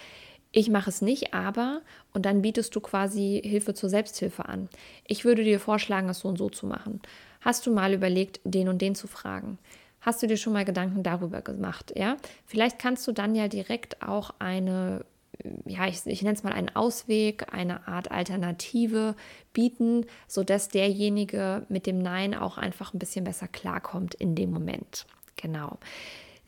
ich 0.51 0.69
mache 0.69 0.89
es 0.89 1.01
nicht, 1.01 1.33
aber 1.33 1.81
und 2.13 2.25
dann 2.25 2.41
bietest 2.41 2.75
du 2.75 2.79
quasi 2.79 3.41
Hilfe 3.43 3.75
zur 3.75 3.89
Selbsthilfe 3.89 4.45
an. 4.45 4.67
Ich 5.05 5.23
würde 5.23 5.43
dir 5.43 5.59
vorschlagen, 5.59 6.09
es 6.09 6.19
so 6.19 6.27
und 6.27 6.37
so 6.37 6.49
zu 6.49 6.65
machen. 6.65 7.01
Hast 7.41 7.65
du 7.65 7.73
mal 7.73 7.93
überlegt, 7.93 8.39
den 8.43 8.67
und 8.67 8.81
den 8.81 8.95
zu 8.95 9.07
fragen? 9.07 9.59
Hast 10.01 10.23
du 10.23 10.27
dir 10.27 10.37
schon 10.37 10.53
mal 10.53 10.65
Gedanken 10.65 11.03
darüber 11.03 11.41
gemacht? 11.41 11.93
Ja, 11.95 12.17
vielleicht 12.45 12.79
kannst 12.79 13.07
du 13.07 13.11
dann 13.11 13.35
ja 13.35 13.47
direkt 13.47 14.01
auch 14.01 14.33
eine, 14.39 15.05
ja, 15.65 15.87
ich, 15.87 16.05
ich 16.05 16.21
nenne 16.21 16.35
es 16.35 16.43
mal 16.43 16.53
einen 16.53 16.75
Ausweg, 16.75 17.53
eine 17.53 17.87
Art 17.87 18.11
Alternative 18.11 19.15
bieten, 19.53 20.05
sodass 20.27 20.69
derjenige 20.69 21.65
mit 21.69 21.85
dem 21.85 21.99
Nein 21.99 22.33
auch 22.33 22.57
einfach 22.57 22.93
ein 22.93 22.99
bisschen 22.99 23.25
besser 23.25 23.47
klarkommt 23.47 24.15
in 24.15 24.35
dem 24.35 24.51
Moment. 24.51 25.05
Genau. 25.35 25.77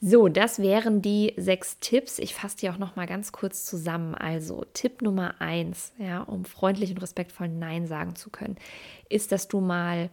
So, 0.04 0.30
das 0.30 0.58
wären 0.58 1.04
die 1.04 1.36
sechs 1.38 1.78
Tipps. 1.80 2.18
Ich 2.18 2.34
fasse 2.34 2.58
die 2.58 2.72
auch 2.72 2.80
noch 2.80 2.96
mal 2.96 3.06
ganz 3.06 3.32
kurz 3.32 3.66
zusammen. 3.66 4.16
Also 4.16 4.66
Tipp 4.74 5.04
Nummer 5.04 5.40
eins, 5.40 5.94
ja, 6.00 6.22
um 6.24 6.44
freundlich 6.44 6.90
und 6.90 6.98
respektvoll 6.98 7.50
Nein 7.50 7.86
sagen 7.86 8.16
zu 8.16 8.32
können, 8.32 8.56
ist, 9.10 9.32
dass 9.32 9.48
du 9.48 9.60
mal 9.60 10.10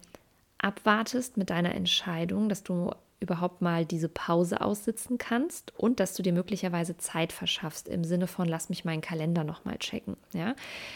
abwartest 0.59 1.39
mit 1.39 1.49
deiner 1.49 1.75
Entscheidung, 1.75 2.51
dass 2.51 2.63
du 2.63 2.91
überhaupt 3.21 3.63
mal 3.63 3.85
diese 3.85 4.09
Pause 4.09 4.61
aussitzen 4.61 5.19
kannst 5.19 5.73
und 5.77 6.01
dass 6.01 6.15
du 6.15 6.23
dir 6.23 6.33
möglicherweise 6.33 6.97
Zeit 6.97 7.33
verschaffst 7.33 7.89
im 7.89 8.05
Sinne 8.05 8.27
von 8.27 8.49
lass 8.49 8.69
mich 8.69 8.85
meinen 8.85 9.01
Kalender 9.01 9.45
noch 9.45 9.65
mal 9.65 9.79
checken. 9.79 10.17
Ja, 10.33 10.55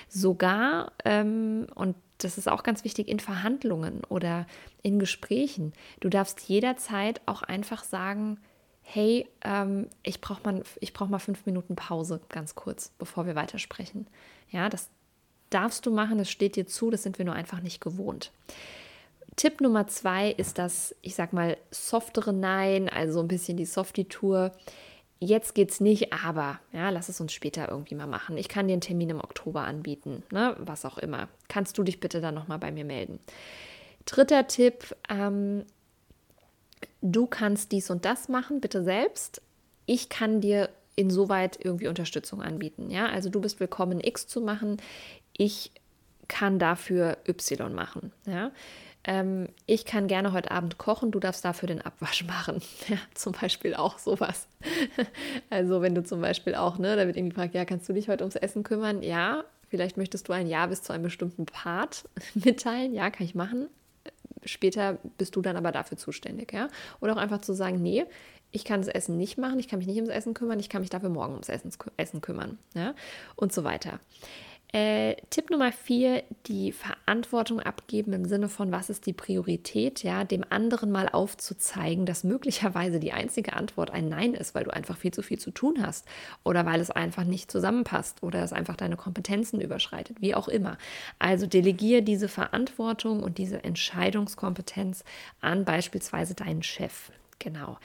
sogar 0.09 0.93
ähm, 1.05 1.67
und 1.75 1.97
das 2.19 2.39
ist 2.39 2.49
auch 2.49 2.63
ganz 2.63 2.85
wichtig 2.85 3.09
in 3.09 3.21
Verhandlungen 3.21 4.03
oder 4.09 4.47
in 4.83 4.99
Gesprächen. 4.99 5.73
Du 6.01 6.09
darfst 6.09 6.41
jederzeit 6.43 7.21
auch 7.27 7.43
einfach 7.43 7.83
sagen, 7.83 8.39
hey, 8.83 9.27
ähm, 9.43 9.89
ich 10.03 10.21
brauche 10.21 10.43
mal, 10.45 10.63
ich 10.81 10.93
brauch 10.93 11.09
mal 11.09 11.19
fünf 11.19 11.47
Minuten 11.47 11.77
Pause, 11.77 12.21
ganz 12.29 12.55
kurz, 12.55 12.93
bevor 12.99 13.27
wir 13.27 13.35
weitersprechen. 13.35 14.07
Ja, 14.51 14.69
das 14.69 14.91
darfst 15.51 15.87
du 15.87 15.91
machen, 15.91 16.19
das 16.19 16.31
steht 16.31 16.57
dir 16.57 16.67
zu, 16.67 16.91
das 16.91 17.03
sind 17.03 17.19
wir 17.19 17.25
nur 17.25 17.35
einfach 17.35 17.61
nicht 17.61 17.81
gewohnt. 17.81 18.33
Tipp 19.37 19.61
Nummer 19.61 19.87
zwei 19.87 20.31
ist 20.31 20.59
das, 20.59 20.95
ich 21.01 21.15
sag 21.15 21.33
mal, 21.33 21.57
softere 21.71 22.33
Nein, 22.33 22.89
also 22.89 23.21
ein 23.21 23.29
bisschen 23.29 23.57
die 23.57 23.65
Softie-Tour. 23.65 24.53
Jetzt 25.21 25.55
geht's 25.55 25.81
nicht, 25.81 26.13
aber 26.13 26.59
ja, 26.73 26.91
lass 26.91 27.09
es 27.09 27.21
uns 27.21 27.33
später 27.33 27.69
irgendwie 27.69 27.95
mal 27.95 28.07
machen. 28.07 28.37
Ich 28.37 28.49
kann 28.49 28.67
dir 28.67 28.75
einen 28.75 28.81
Termin 28.81 29.11
im 29.11 29.21
Oktober 29.21 29.63
anbieten, 29.63 30.23
ne? 30.31 30.57
was 30.59 30.85
auch 30.85 30.99
immer. 30.99 31.29
Kannst 31.49 31.79
du 31.79 31.83
dich 31.83 32.01
bitte 32.01 32.21
dann 32.21 32.35
nochmal 32.35 32.59
bei 32.59 32.73
mir 32.73 32.85
melden. 32.85 33.21
Dritter 34.05 34.47
Tipp, 34.49 34.97
ähm, 35.09 35.65
du 37.01 37.27
kannst 37.27 37.73
dies 37.73 37.89
und 37.89 38.05
das 38.05 38.29
machen, 38.29 38.61
bitte 38.61 38.83
selbst. 38.83 39.41
Ich 39.87 40.09
kann 40.09 40.41
dir 40.41 40.71
insoweit 40.97 41.59
irgendwie 41.63 41.89
Unterstützung 41.89 42.43
anbieten. 42.43 42.91
Ja, 42.91 43.07
also 43.07 43.31
du 43.31 43.41
bist 43.41 43.61
willkommen, 43.61 44.01
X 44.01 44.27
zu 44.27 44.41
machen. 44.41 44.77
Ich 45.33 45.71
kann 46.29 46.59
dafür 46.59 47.19
Y 47.29 47.75
machen. 47.75 48.13
Ja, 48.27 48.53
ähm, 49.05 49.49
ich 49.67 49.85
kann 49.85 50.07
gerne 50.07 50.33
heute 50.33 50.51
Abend 50.51 50.79
kochen, 50.79 51.11
du 51.11 51.19
darfst 51.19 51.45
dafür 51.45 51.67
den 51.67 51.81
Abwasch 51.81 52.25
machen. 52.27 52.63
Ja, 52.89 52.99
zum 53.15 53.33
Beispiel 53.33 53.75
auch 53.75 53.99
sowas. 53.99 54.47
also 55.51 55.83
wenn 55.83 55.95
du 55.95 56.05
zum 56.05 56.21
Beispiel 56.21 56.55
auch, 56.55 56.79
ne, 56.79 56.97
da 56.97 57.07
wird 57.07 57.17
irgendwie 57.17 57.35
gefragt, 57.35 57.55
ja, 57.55 57.65
kannst 57.65 57.89
du 57.89 57.93
dich 57.93 58.09
heute 58.09 58.25
ums 58.25 58.37
Essen 58.37 58.63
kümmern? 58.63 59.03
Ja, 59.03 59.45
vielleicht 59.69 59.97
möchtest 59.97 60.29
du 60.29 60.33
ein 60.33 60.47
Ja 60.47 60.67
bis 60.67 60.83
zu 60.83 60.93
einem 60.93 61.03
bestimmten 61.03 61.47
Part 61.47 62.05
mitteilen. 62.35 62.95
Ja, 62.95 63.11
kann 63.11 63.27
ich 63.27 63.35
machen. 63.35 63.69
Später 64.45 64.99
bist 65.19 65.37
du 65.37 65.43
dann 65.43 65.57
aber 65.57 65.71
dafür 65.71 65.97
zuständig, 65.97 66.53
ja. 66.53 66.69
Oder 67.01 67.15
auch 67.15 67.19
einfach 67.19 67.41
zu 67.41 67.53
sagen, 67.53 67.81
nee, 67.81 68.05
ich 68.51 68.65
kann 68.65 68.81
das 68.81 68.89
Essen 68.89 69.17
nicht 69.17 69.39
machen, 69.39 69.59
ich 69.59 69.69
kann 69.69 69.79
mich 69.79 69.87
nicht 69.89 69.97
ums 69.97 70.11
Essen 70.11 70.35
kümmern, 70.35 70.61
ich 70.61 70.69
kann 70.69 70.83
mich 70.83 70.91
dafür 70.91 71.09
morgen 71.09 71.33
ums 71.33 71.49
Essen, 71.49 71.71
Essen 71.97 72.21
kümmern, 72.21 72.59
ja. 72.75 72.95
Und 73.37 73.53
so 73.53 73.65
weiter. 73.65 74.01
Äh, 74.75 75.17
Tipp 75.29 75.51
Nummer 75.51 75.71
vier, 75.71 76.25
die 76.47 76.73
Verantwortung 76.73 77.61
abgeben 77.61 78.15
im 78.15 78.25
Sinne 78.25 78.49
von, 78.49 78.73
was 78.73 78.89
ist 78.89 79.05
die 79.05 79.13
Priorität, 79.13 80.03
ja, 80.03 80.25
dem 80.25 80.47
anderen 80.49 80.91
mal 80.91 81.11
aufzuzeigen, 81.11 82.07
dass 82.07 82.25
möglicherweise 82.25 82.99
die 82.99 83.13
einzige 83.13 83.53
Antwort 83.53 83.91
ein 83.91 84.09
Nein 84.09 84.33
ist, 84.33 84.55
weil 84.55 84.65
du 84.65 84.73
einfach 84.73 84.97
viel 84.97 85.13
zu 85.13 85.21
viel 85.21 85.39
zu 85.39 85.51
tun 85.51 85.87
hast 85.87 86.07
oder 86.43 86.65
weil 86.65 86.81
es 86.81 86.91
einfach 86.91 87.25
nicht 87.25 87.51
zusammenpasst 87.51 88.23
oder 88.23 88.43
es 88.43 88.55
einfach 88.55 88.77
deine 88.77 88.97
Kompetenzen 88.97 89.61
überschreitet, 89.61 90.23
wie 90.23 90.35
auch 90.35 90.49
immer. 90.49 90.79
Also 91.19 91.47
delegiere 91.47 92.01
diese 92.01 92.29
Verantwortung 92.29 93.23
und 93.23 93.37
diese 93.37 93.63
Entscheidungskompetenz 93.63 95.05
an 95.43 95.67
beispielsweise 95.67 96.35
deinen 96.35 96.63
Chef. 96.63 97.13
Genau. 97.41 97.77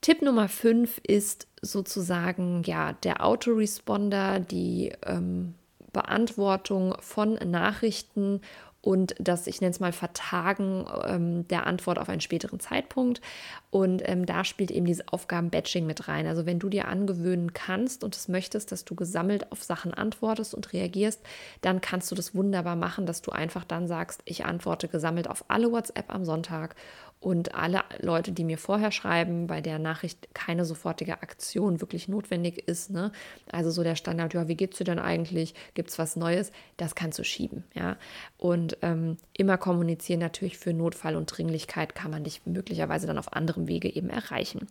Tipp 0.00 0.22
Nummer 0.22 0.48
fünf 0.48 1.00
ist 1.02 1.48
sozusagen 1.60 2.62
ja 2.66 2.92
der 2.92 3.24
Autoresponder, 3.24 4.38
die 4.38 4.92
ähm, 5.04 5.54
Beantwortung 5.94 6.94
von 7.00 7.34
Nachrichten 7.36 8.42
und 8.84 9.14
das, 9.18 9.46
ich 9.46 9.62
nenne 9.62 9.70
es 9.70 9.80
mal, 9.80 9.92
Vertagen 9.92 10.84
ähm, 11.06 11.48
der 11.48 11.66
Antwort 11.66 11.98
auf 11.98 12.10
einen 12.10 12.20
späteren 12.20 12.60
Zeitpunkt. 12.60 13.22
Und 13.70 14.02
ähm, 14.04 14.26
da 14.26 14.44
spielt 14.44 14.70
eben 14.70 14.84
dieses 14.84 15.08
Aufgaben-Batching 15.08 15.86
mit 15.86 16.06
rein. 16.06 16.26
Also 16.26 16.44
wenn 16.44 16.58
du 16.58 16.68
dir 16.68 16.86
angewöhnen 16.86 17.54
kannst 17.54 18.04
und 18.04 18.14
es 18.14 18.28
möchtest, 18.28 18.72
dass 18.72 18.84
du 18.84 18.94
gesammelt 18.94 19.50
auf 19.52 19.62
Sachen 19.62 19.94
antwortest 19.94 20.54
und 20.54 20.74
reagierst, 20.74 21.22
dann 21.62 21.80
kannst 21.80 22.10
du 22.10 22.14
das 22.14 22.34
wunderbar 22.34 22.76
machen, 22.76 23.06
dass 23.06 23.22
du 23.22 23.30
einfach 23.30 23.64
dann 23.64 23.88
sagst, 23.88 24.20
ich 24.26 24.44
antworte 24.44 24.86
gesammelt 24.86 25.30
auf 25.30 25.46
alle 25.48 25.72
WhatsApp 25.72 26.12
am 26.12 26.26
Sonntag 26.26 26.76
und 27.24 27.54
alle 27.54 27.82
Leute, 28.00 28.32
die 28.32 28.44
mir 28.44 28.58
vorher 28.58 28.92
schreiben, 28.92 29.46
bei 29.46 29.62
der 29.62 29.78
Nachricht 29.78 30.34
keine 30.34 30.66
sofortige 30.66 31.22
Aktion 31.22 31.80
wirklich 31.80 32.06
notwendig 32.06 32.68
ist, 32.68 32.90
ne? 32.90 33.12
also 33.50 33.70
so 33.70 33.82
der 33.82 33.96
Standard, 33.96 34.34
ja, 34.34 34.46
wie 34.46 34.56
geht's 34.56 34.76
dir 34.76 34.84
denn 34.84 34.98
eigentlich? 34.98 35.54
Gibt 35.72 35.88
es 35.88 35.98
was 35.98 36.16
Neues? 36.16 36.52
Das 36.76 36.94
kannst 36.94 37.18
du 37.18 37.24
schieben, 37.24 37.64
ja. 37.72 37.96
Und 38.36 38.76
ähm, 38.82 39.16
immer 39.32 39.56
kommunizieren 39.56 40.20
natürlich 40.20 40.58
für 40.58 40.74
Notfall 40.74 41.16
und 41.16 41.24
Dringlichkeit 41.24 41.94
kann 41.94 42.10
man 42.10 42.24
dich 42.24 42.42
möglicherweise 42.44 43.06
dann 43.06 43.16
auf 43.16 43.32
anderem 43.32 43.68
Wege 43.68 43.88
eben 43.88 44.10
erreichen. 44.10 44.68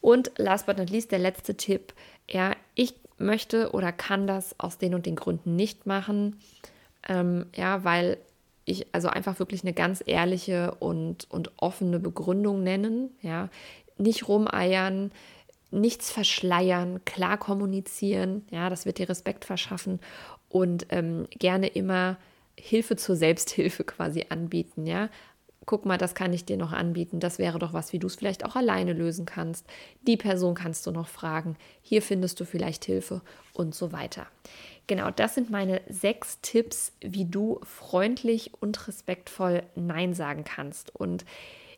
Und 0.00 0.32
last 0.36 0.66
but 0.66 0.78
not 0.78 0.90
least, 0.90 1.12
der 1.12 1.20
letzte 1.20 1.56
Tipp, 1.56 1.94
ja, 2.28 2.56
ich 2.74 2.94
möchte 3.18 3.70
oder 3.70 3.92
kann 3.92 4.26
das 4.26 4.58
aus 4.58 4.78
den 4.78 4.96
und 4.96 5.06
den 5.06 5.14
Gründen 5.14 5.54
nicht 5.54 5.86
machen, 5.86 6.40
ähm, 7.08 7.46
ja, 7.54 7.84
weil 7.84 8.18
ich 8.64 8.86
also 8.92 9.08
einfach 9.08 9.38
wirklich 9.38 9.62
eine 9.62 9.72
ganz 9.72 10.02
ehrliche 10.04 10.74
und, 10.76 11.30
und 11.30 11.52
offene 11.56 11.98
Begründung 11.98 12.62
nennen, 12.62 13.10
ja, 13.20 13.48
nicht 13.98 14.28
rumeiern, 14.28 15.12
nichts 15.70 16.10
verschleiern, 16.10 17.04
klar 17.04 17.36
kommunizieren, 17.36 18.44
ja, 18.50 18.70
das 18.70 18.86
wird 18.86 18.98
dir 18.98 19.08
Respekt 19.08 19.44
verschaffen 19.44 20.00
und 20.48 20.86
ähm, 20.90 21.26
gerne 21.30 21.66
immer 21.66 22.16
Hilfe 22.56 22.96
zur 22.96 23.16
Selbsthilfe 23.16 23.84
quasi 23.84 24.26
anbieten, 24.28 24.86
ja. 24.86 25.08
Guck 25.66 25.86
mal, 25.86 25.96
das 25.96 26.14
kann 26.14 26.34
ich 26.34 26.44
dir 26.44 26.58
noch 26.58 26.72
anbieten. 26.72 27.20
Das 27.20 27.38
wäre 27.38 27.58
doch 27.58 27.72
was, 27.72 27.94
wie 27.94 27.98
du 27.98 28.06
es 28.06 28.16
vielleicht 28.16 28.44
auch 28.44 28.54
alleine 28.54 28.92
lösen 28.92 29.24
kannst. 29.24 29.66
Die 30.06 30.18
Person 30.18 30.54
kannst 30.54 30.86
du 30.86 30.90
noch 30.90 31.08
fragen. 31.08 31.56
Hier 31.80 32.02
findest 32.02 32.38
du 32.38 32.44
vielleicht 32.44 32.84
Hilfe 32.84 33.22
und 33.54 33.74
so 33.74 33.90
weiter. 33.90 34.26
Genau, 34.86 35.10
das 35.10 35.34
sind 35.34 35.50
meine 35.50 35.80
sechs 35.88 36.40
Tipps, 36.42 36.92
wie 37.00 37.24
du 37.24 37.60
freundlich 37.62 38.52
und 38.60 38.86
respektvoll 38.86 39.62
Nein 39.74 40.12
sagen 40.12 40.44
kannst. 40.44 40.94
Und 40.94 41.24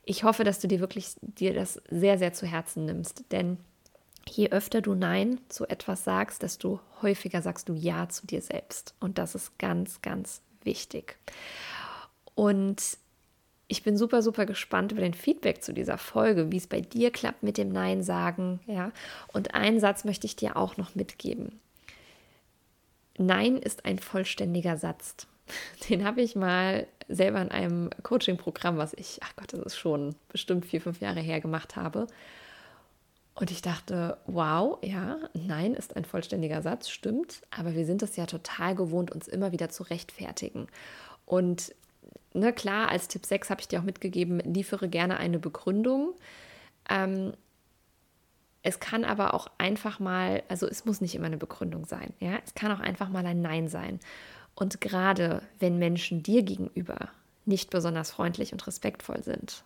ich 0.04 0.24
hoffe, 0.24 0.44
dass 0.44 0.60
du 0.60 0.66
dir 0.68 0.80
wirklich 0.80 1.14
dir 1.20 1.54
das 1.54 1.80
sehr, 1.88 2.18
sehr 2.18 2.32
zu 2.32 2.46
Herzen 2.46 2.84
nimmst. 2.84 3.24
Denn 3.30 3.58
je 4.28 4.50
öfter 4.50 4.80
du 4.80 4.94
Nein 4.94 5.40
zu 5.48 5.66
etwas 5.66 6.04
sagst, 6.04 6.42
desto 6.42 6.80
häufiger 7.02 7.42
sagst 7.42 7.68
du 7.68 7.74
Ja 7.74 8.08
zu 8.08 8.26
dir 8.26 8.42
selbst. 8.42 8.94
Und 8.98 9.18
das 9.18 9.34
ist 9.34 9.58
ganz, 9.58 10.02
ganz 10.02 10.42
wichtig. 10.62 11.16
Und 12.34 12.98
ich 13.68 13.82
bin 13.82 13.96
super, 13.96 14.22
super 14.22 14.46
gespannt 14.46 14.92
über 14.92 15.00
den 15.00 15.14
Feedback 15.14 15.62
zu 15.62 15.72
dieser 15.72 15.98
Folge, 15.98 16.52
wie 16.52 16.56
es 16.56 16.66
bei 16.66 16.80
dir 16.80 17.10
klappt 17.10 17.42
mit 17.42 17.58
dem 17.58 17.70
Nein 17.70 18.02
sagen. 18.02 18.60
Ja? 18.66 18.92
Und 19.32 19.54
einen 19.54 19.80
Satz 19.80 20.04
möchte 20.04 20.26
ich 20.26 20.36
dir 20.36 20.56
auch 20.56 20.76
noch 20.76 20.94
mitgeben. 20.94 21.60
Nein 23.18 23.56
ist 23.56 23.84
ein 23.84 23.98
vollständiger 23.98 24.76
Satz. 24.76 25.26
Den 25.88 26.04
habe 26.04 26.22
ich 26.22 26.36
mal 26.36 26.86
selber 27.08 27.40
in 27.40 27.50
einem 27.50 27.90
Coaching-Programm, 28.02 28.78
was 28.78 28.92
ich, 28.94 29.20
ach 29.22 29.34
Gott, 29.36 29.52
das 29.52 29.60
ist 29.60 29.76
schon 29.76 30.16
bestimmt 30.28 30.66
vier, 30.66 30.80
fünf 30.80 31.00
Jahre 31.00 31.20
her 31.20 31.40
gemacht 31.40 31.76
habe. 31.76 32.06
Und 33.34 33.50
ich 33.50 33.60
dachte, 33.60 34.16
wow, 34.26 34.78
ja, 34.82 35.18
nein 35.34 35.74
ist 35.74 35.94
ein 35.94 36.06
vollständiger 36.06 36.62
Satz, 36.62 36.88
stimmt, 36.88 37.42
aber 37.50 37.74
wir 37.74 37.84
sind 37.84 38.02
es 38.02 38.16
ja 38.16 38.24
total 38.24 38.74
gewohnt, 38.74 39.10
uns 39.10 39.28
immer 39.28 39.52
wieder 39.52 39.68
zu 39.68 39.82
rechtfertigen. 39.82 40.68
Und 41.26 41.74
ne, 42.32 42.52
klar, 42.54 42.88
als 42.88 43.08
Tipp 43.08 43.26
6 43.26 43.50
habe 43.50 43.60
ich 43.60 43.68
dir 43.68 43.80
auch 43.80 43.84
mitgegeben, 43.84 44.40
liefere 44.40 44.88
gerne 44.88 45.18
eine 45.18 45.38
Begründung. 45.38 46.14
Ähm, 46.88 47.34
es 48.66 48.80
kann 48.80 49.04
aber 49.04 49.32
auch 49.32 49.46
einfach 49.58 50.00
mal, 50.00 50.42
also 50.48 50.66
es 50.66 50.84
muss 50.84 51.00
nicht 51.00 51.14
immer 51.14 51.26
eine 51.26 51.36
Begründung 51.36 51.86
sein, 51.86 52.12
ja, 52.18 52.38
es 52.44 52.54
kann 52.54 52.72
auch 52.72 52.80
einfach 52.80 53.08
mal 53.08 53.24
ein 53.24 53.40
Nein 53.40 53.68
sein. 53.68 54.00
Und 54.56 54.80
gerade 54.80 55.42
wenn 55.60 55.78
Menschen 55.78 56.22
dir 56.22 56.42
gegenüber 56.42 57.10
nicht 57.44 57.70
besonders 57.70 58.10
freundlich 58.10 58.52
und 58.52 58.66
respektvoll 58.66 59.22
sind, 59.22 59.62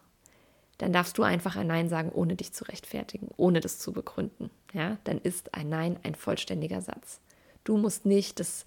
dann 0.77 0.93
darfst 0.93 1.17
du 1.17 1.23
einfach 1.23 1.57
ein 1.57 1.69
Nein 1.69 1.89
sagen, 1.89 2.11
ohne 2.13 2.37
dich 2.37 2.53
zu 2.53 2.65
rechtfertigen, 2.65 3.29
ohne 3.39 3.61
das 3.61 3.79
zu 3.79 3.93
begründen. 3.93 4.51
Ja, 4.75 4.99
dann 5.05 5.19
ist 5.19 5.55
ein 5.55 5.71
Nein 5.71 5.99
ein 6.03 6.15
vollständiger 6.15 6.83
Satz. 6.83 7.21
Du 7.65 7.79
musst 7.79 8.05
nicht 8.05 8.39
das 8.39 8.67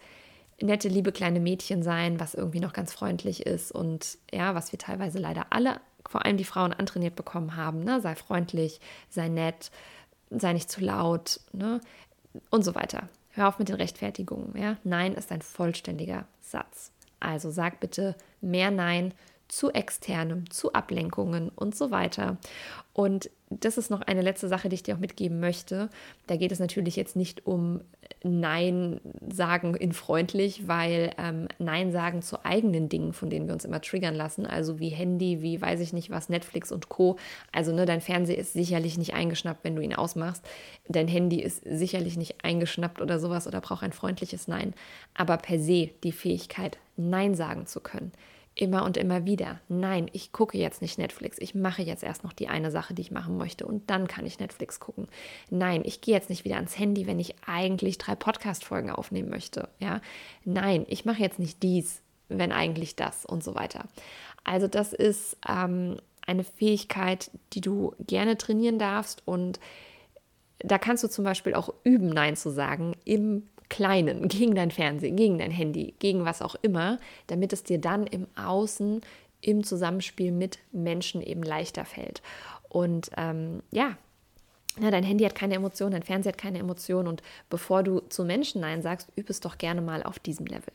nette, 0.59 0.87
liebe 0.87 1.11
kleine 1.11 1.39
Mädchen 1.39 1.83
sein, 1.83 2.19
was 2.19 2.33
irgendwie 2.33 2.59
noch 2.59 2.73
ganz 2.73 2.91
freundlich 2.91 3.45
ist 3.45 3.71
und 3.71 4.17
ja, 4.31 4.55
was 4.55 4.71
wir 4.71 4.79
teilweise 4.79 5.19
leider 5.19 5.47
alle, 5.51 5.79
vor 6.07 6.25
allem 6.25 6.37
die 6.37 6.43
Frauen, 6.43 6.73
antrainiert 6.73 7.15
bekommen 7.15 7.55
haben. 7.55 7.83
Ne? 7.83 8.01
Sei 8.01 8.15
freundlich, 8.15 8.79
sei 9.09 9.27
nett, 9.27 9.71
sei 10.39 10.53
nicht 10.53 10.69
zu 10.69 10.81
laut 10.81 11.39
ne? 11.51 11.81
und 12.49 12.63
so 12.63 12.75
weiter. 12.75 13.09
Hör 13.31 13.47
auf 13.47 13.59
mit 13.59 13.69
den 13.69 13.75
Rechtfertigungen. 13.75 14.55
Ja? 14.55 14.77
Nein 14.83 15.13
ist 15.13 15.31
ein 15.31 15.41
vollständiger 15.41 16.25
Satz. 16.41 16.91
Also 17.19 17.49
sag 17.51 17.79
bitte 17.79 18.15
mehr 18.41 18.69
Nein 18.69 19.13
zu 19.47 19.71
externem, 19.71 20.49
zu 20.49 20.73
Ablenkungen 20.73 21.49
und 21.49 21.75
so 21.75 21.91
weiter. 21.91 22.37
Und 22.93 23.29
das 23.59 23.77
ist 23.77 23.89
noch 23.89 24.01
eine 24.01 24.21
letzte 24.21 24.47
Sache, 24.47 24.69
die 24.69 24.75
ich 24.75 24.83
dir 24.83 24.95
auch 24.95 24.99
mitgeben 24.99 25.39
möchte. 25.39 25.89
Da 26.27 26.35
geht 26.35 26.51
es 26.51 26.59
natürlich 26.59 26.95
jetzt 26.95 27.15
nicht 27.15 27.45
um 27.45 27.81
Nein 28.23 29.01
sagen 29.31 29.75
in 29.75 29.91
freundlich, 29.91 30.67
weil 30.67 31.11
ähm, 31.17 31.47
Nein 31.59 31.91
sagen 31.91 32.21
zu 32.21 32.45
eigenen 32.45 32.87
Dingen, 32.89 33.13
von 33.13 33.29
denen 33.29 33.47
wir 33.47 33.53
uns 33.53 33.65
immer 33.65 33.81
triggern 33.81 34.15
lassen, 34.15 34.45
also 34.45 34.79
wie 34.79 34.89
Handy, 34.89 35.41
wie 35.41 35.61
weiß 35.61 35.79
ich 35.81 35.93
nicht 35.93 36.09
was, 36.09 36.29
Netflix 36.29 36.71
und 36.71 36.89
Co. 36.89 37.17
Also 37.51 37.73
ne, 37.73 37.85
dein 37.85 38.01
Fernseher 38.01 38.37
ist 38.37 38.53
sicherlich 38.53 38.97
nicht 38.97 39.13
eingeschnappt, 39.13 39.63
wenn 39.63 39.75
du 39.75 39.81
ihn 39.81 39.95
ausmachst. 39.95 40.45
Dein 40.87 41.07
Handy 41.07 41.41
ist 41.41 41.63
sicherlich 41.65 42.17
nicht 42.17 42.43
eingeschnappt 42.43 43.01
oder 43.01 43.19
sowas 43.19 43.47
oder 43.47 43.61
braucht 43.61 43.83
ein 43.83 43.93
freundliches 43.93 44.47
Nein. 44.47 44.73
Aber 45.13 45.37
per 45.37 45.59
se 45.59 45.89
die 46.03 46.11
Fähigkeit, 46.11 46.77
Nein 46.95 47.35
sagen 47.35 47.65
zu 47.65 47.81
können, 47.81 48.11
immer 48.55 48.83
und 48.83 48.97
immer 48.97 49.25
wieder. 49.25 49.59
Nein, 49.67 50.09
ich 50.13 50.31
gucke 50.31 50.57
jetzt 50.57 50.81
nicht 50.81 50.97
Netflix. 50.97 51.37
Ich 51.39 51.55
mache 51.55 51.81
jetzt 51.81 52.03
erst 52.03 52.23
noch 52.23 52.33
die 52.33 52.47
eine 52.47 52.71
Sache, 52.71 52.93
die 52.93 53.01
ich 53.01 53.11
machen 53.11 53.37
möchte 53.37 53.65
und 53.65 53.89
dann 53.89 54.07
kann 54.07 54.25
ich 54.25 54.39
Netflix 54.39 54.79
gucken. 54.79 55.07
Nein, 55.49 55.81
ich 55.85 56.01
gehe 56.01 56.13
jetzt 56.13 56.29
nicht 56.29 56.45
wieder 56.45 56.55
ans 56.55 56.77
Handy, 56.77 57.07
wenn 57.07 57.19
ich 57.19 57.35
eigentlich 57.47 57.97
drei 57.97 58.15
Podcast-Folgen 58.15 58.91
aufnehmen 58.91 59.29
möchte. 59.29 59.69
Ja, 59.79 60.01
nein, 60.45 60.85
ich 60.87 61.05
mache 61.05 61.21
jetzt 61.21 61.39
nicht 61.39 61.63
dies, 61.63 62.01
wenn 62.29 62.51
eigentlich 62.51 62.95
das 62.95 63.25
und 63.25 63.43
so 63.43 63.55
weiter. 63.55 63.85
Also 64.43 64.67
das 64.67 64.93
ist 64.93 65.37
ähm, 65.47 65.97
eine 66.25 66.43
Fähigkeit, 66.43 67.31
die 67.53 67.61
du 67.61 67.95
gerne 67.99 68.37
trainieren 68.37 68.77
darfst 68.77 69.23
und 69.25 69.59
da 70.59 70.77
kannst 70.77 71.03
du 71.03 71.09
zum 71.09 71.25
Beispiel 71.25 71.55
auch 71.55 71.73
üben, 71.83 72.09
Nein 72.09 72.35
zu 72.35 72.49
sagen 72.49 72.95
im 73.03 73.49
Kleinen, 73.69 74.27
gegen 74.27 74.55
dein 74.55 74.71
Fernsehen, 74.71 75.15
gegen 75.15 75.37
dein 75.37 75.51
Handy, 75.51 75.95
gegen 75.99 76.25
was 76.25 76.41
auch 76.41 76.55
immer, 76.61 76.99
damit 77.27 77.53
es 77.53 77.63
dir 77.63 77.79
dann 77.79 78.07
im 78.07 78.27
Außen, 78.35 79.01
im 79.41 79.63
Zusammenspiel 79.63 80.31
mit 80.31 80.59
Menschen 80.71 81.21
eben 81.21 81.43
leichter 81.43 81.85
fällt. 81.85 82.21
Und 82.69 83.11
ähm, 83.17 83.61
ja, 83.71 83.97
ja, 84.79 84.89
dein 84.89 85.03
Handy 85.03 85.23
hat 85.23 85.35
keine 85.35 85.55
Emotionen, 85.55 85.91
dein 85.91 86.03
Fernseher 86.03 86.31
hat 86.31 86.39
keine 86.39 86.59
Emotionen 86.59 87.07
und 87.07 87.21
bevor 87.49 87.83
du 87.83 87.99
zu 87.99 88.25
Menschen 88.25 88.61
Nein 88.61 88.81
sagst, 88.81 89.09
übe 89.15 89.29
es 89.29 89.39
doch 89.39 89.57
gerne 89.57 89.81
mal 89.81 90.01
auf 90.01 90.17
diesem 90.17 90.47
Level. 90.47 90.73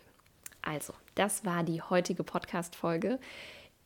Also, 0.63 0.93
das 1.15 1.45
war 1.45 1.65
die 1.65 1.83
heutige 1.83 2.23
Podcast-Folge. 2.23 3.19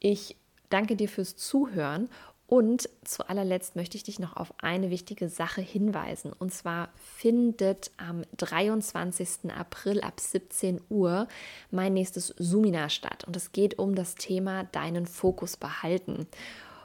Ich 0.00 0.36
danke 0.68 0.96
dir 0.96 1.08
fürs 1.08 1.36
Zuhören 1.36 2.08
und 2.52 2.86
zu 3.02 3.26
allerletzt 3.30 3.76
möchte 3.76 3.96
ich 3.96 4.02
dich 4.02 4.18
noch 4.18 4.36
auf 4.36 4.52
eine 4.58 4.90
wichtige 4.90 5.30
Sache 5.30 5.62
hinweisen. 5.62 6.34
Und 6.34 6.52
zwar 6.52 6.90
findet 7.16 7.90
am 7.96 8.24
23. 8.36 9.50
April 9.50 10.02
ab 10.02 10.20
17 10.20 10.78
Uhr 10.90 11.28
mein 11.70 11.94
nächstes 11.94 12.34
Suminar 12.36 12.90
statt. 12.90 13.24
Und 13.24 13.36
es 13.36 13.52
geht 13.52 13.78
um 13.78 13.94
das 13.94 14.16
Thema 14.16 14.64
deinen 14.64 15.06
Fokus 15.06 15.56
behalten. 15.56 16.26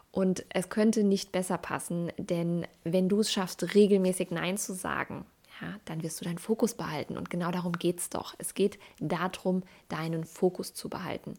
Und 0.09 0.45
es 0.47 0.69
könnte 0.69 1.03
nicht 1.03 1.33
besser 1.33 1.57
passen, 1.57 2.13
denn 2.17 2.65
wenn 2.85 3.09
du 3.09 3.19
es 3.19 3.29
schaffst, 3.29 3.75
regelmäßig 3.75 4.31
Nein 4.31 4.57
zu 4.57 4.73
sagen, 4.73 5.25
ja, 5.59 5.75
dann 5.83 6.01
wirst 6.01 6.21
du 6.21 6.23
deinen 6.23 6.37
Fokus 6.37 6.75
behalten. 6.75 7.17
Und 7.17 7.29
genau 7.29 7.51
darum 7.51 7.73
geht 7.73 7.99
es 7.99 8.09
doch. 8.09 8.35
Es 8.37 8.53
geht 8.53 8.79
darum, 9.01 9.63
deinen 9.89 10.23
Fokus 10.23 10.73
zu 10.73 10.87
behalten. 10.87 11.33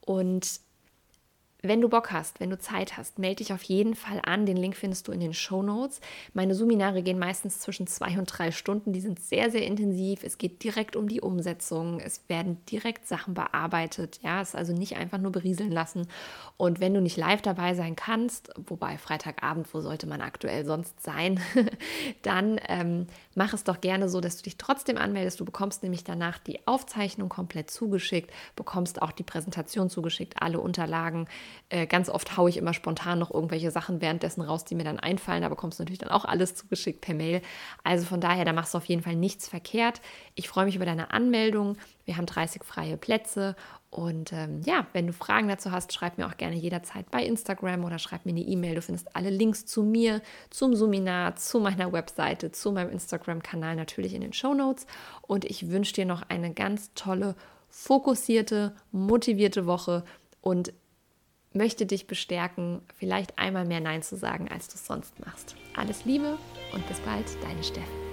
Und 0.00 0.60
wenn 1.62 1.80
du 1.80 1.88
Bock 1.88 2.12
hast, 2.12 2.38
wenn 2.40 2.50
du 2.50 2.58
Zeit 2.58 2.96
hast, 2.96 3.18
melde 3.18 3.36
dich 3.36 3.52
auf 3.52 3.62
jeden 3.62 3.94
Fall 3.94 4.20
an. 4.24 4.46
Den 4.46 4.56
Link 4.56 4.76
findest 4.76 5.08
du 5.08 5.12
in 5.12 5.20
den 5.20 5.34
Show 5.34 5.62
Notes. 5.62 6.00
Meine 6.34 6.54
Seminare 6.54 7.02
gehen 7.02 7.18
meistens 7.18 7.60
zwischen 7.60 7.86
zwei 7.86 8.18
und 8.18 8.26
drei 8.26 8.50
Stunden. 8.50 8.92
Die 8.92 9.00
sind 9.00 9.20
sehr, 9.20 9.50
sehr 9.50 9.64
intensiv. 9.66 10.22
Es 10.22 10.38
geht 10.38 10.62
direkt 10.62 10.96
um 10.96 11.08
die 11.08 11.20
Umsetzung. 11.20 11.98
Es 11.98 12.28
werden 12.28 12.58
direkt 12.66 13.06
Sachen 13.08 13.34
bearbeitet. 13.34 14.20
Ja, 14.22 14.40
es 14.40 14.50
ist 14.50 14.54
also 14.54 14.72
nicht 14.74 14.96
einfach 14.96 15.18
nur 15.18 15.32
berieseln 15.32 15.72
lassen. 15.72 16.08
Und 16.56 16.80
wenn 16.80 16.94
du 16.94 17.00
nicht 17.00 17.16
live 17.16 17.42
dabei 17.42 17.74
sein 17.74 17.96
kannst, 17.96 18.50
wobei 18.56 18.98
Freitagabend, 18.98 19.72
wo 19.72 19.80
sollte 19.80 20.06
man 20.06 20.20
aktuell 20.20 20.64
sonst 20.64 21.02
sein, 21.02 21.40
dann 22.22 22.60
ähm, 22.68 23.06
mach 23.34 23.52
es 23.54 23.64
doch 23.64 23.80
gerne 23.80 24.08
so, 24.08 24.20
dass 24.20 24.36
du 24.36 24.42
dich 24.44 24.58
trotzdem 24.58 24.98
anmeldest. 24.98 25.40
Du 25.40 25.44
bekommst 25.44 25.82
nämlich 25.82 26.04
danach 26.04 26.38
die 26.38 26.66
Aufzeichnung 26.66 27.28
komplett 27.28 27.70
zugeschickt, 27.70 28.30
bekommst 28.56 29.00
auch 29.02 29.12
die 29.12 29.22
Präsentation 29.22 29.90
zugeschickt, 29.90 30.40
alle 30.40 30.60
Unterlagen. 30.60 31.26
Äh, 31.68 31.86
ganz 31.86 32.08
oft 32.08 32.36
haue 32.36 32.48
ich 32.48 32.56
immer 32.56 32.74
spontan 32.74 33.18
noch 33.18 33.32
irgendwelche 33.32 33.70
Sachen 33.70 34.00
währenddessen 34.00 34.42
raus, 34.42 34.64
die 34.64 34.74
mir 34.74 34.84
dann 34.84 35.00
einfallen. 35.00 35.42
Da 35.42 35.48
bekommst 35.48 35.78
du 35.78 35.82
natürlich 35.82 35.98
dann 35.98 36.10
auch 36.10 36.24
alles 36.24 36.54
zugeschickt 36.54 37.00
per 37.00 37.14
Mail. 37.14 37.42
Also 37.82 38.06
von 38.06 38.20
daher, 38.20 38.44
da 38.44 38.52
machst 38.52 38.74
du 38.74 38.78
auf 38.78 38.84
jeden 38.84 39.02
Fall 39.02 39.16
nichts 39.16 39.48
verkehrt. 39.48 40.00
Ich 40.34 40.48
freue 40.48 40.64
mich 40.64 40.76
über 40.76 40.84
deine 40.84 41.10
Anmeldung. 41.10 41.76
Wir 42.04 42.16
haben 42.16 42.26
30 42.26 42.62
freie 42.64 42.96
Plätze. 42.96 43.56
Und 43.90 44.32
ähm, 44.32 44.60
ja, 44.64 44.86
wenn 44.92 45.06
du 45.06 45.12
Fragen 45.12 45.48
dazu 45.48 45.72
hast, 45.72 45.92
schreib 45.92 46.18
mir 46.18 46.26
auch 46.26 46.36
gerne 46.36 46.56
jederzeit 46.56 47.10
bei 47.10 47.24
Instagram 47.24 47.84
oder 47.84 47.98
schreib 47.98 48.26
mir 48.26 48.32
eine 48.32 48.40
E-Mail. 48.40 48.74
Du 48.74 48.82
findest 48.82 49.16
alle 49.16 49.30
Links 49.30 49.64
zu 49.64 49.82
mir, 49.82 50.20
zum 50.50 50.74
Seminar, 50.76 51.36
zu 51.36 51.60
meiner 51.60 51.92
Webseite, 51.92 52.52
zu 52.52 52.72
meinem 52.72 52.90
Instagram-Kanal 52.90 53.74
natürlich 53.74 54.14
in 54.14 54.20
den 54.20 54.32
Show 54.32 54.54
Notes. 54.54 54.86
Und 55.22 55.44
ich 55.44 55.70
wünsche 55.70 55.94
dir 55.94 56.04
noch 56.04 56.22
eine 56.28 56.52
ganz 56.52 56.92
tolle, 56.94 57.36
fokussierte, 57.70 58.74
motivierte 58.92 59.66
Woche 59.66 60.04
und 60.40 60.72
möchte 61.56 61.86
dich 61.86 62.06
bestärken, 62.06 62.82
vielleicht 62.96 63.38
einmal 63.38 63.64
mehr 63.64 63.80
Nein 63.80 64.02
zu 64.02 64.16
sagen, 64.16 64.48
als 64.48 64.68
du 64.68 64.74
es 64.74 64.86
sonst 64.86 65.18
machst. 65.24 65.56
Alles 65.74 66.04
Liebe 66.04 66.38
und 66.72 66.86
bis 66.86 67.00
bald, 67.00 67.26
deine 67.42 67.64
Steffen. 67.64 68.05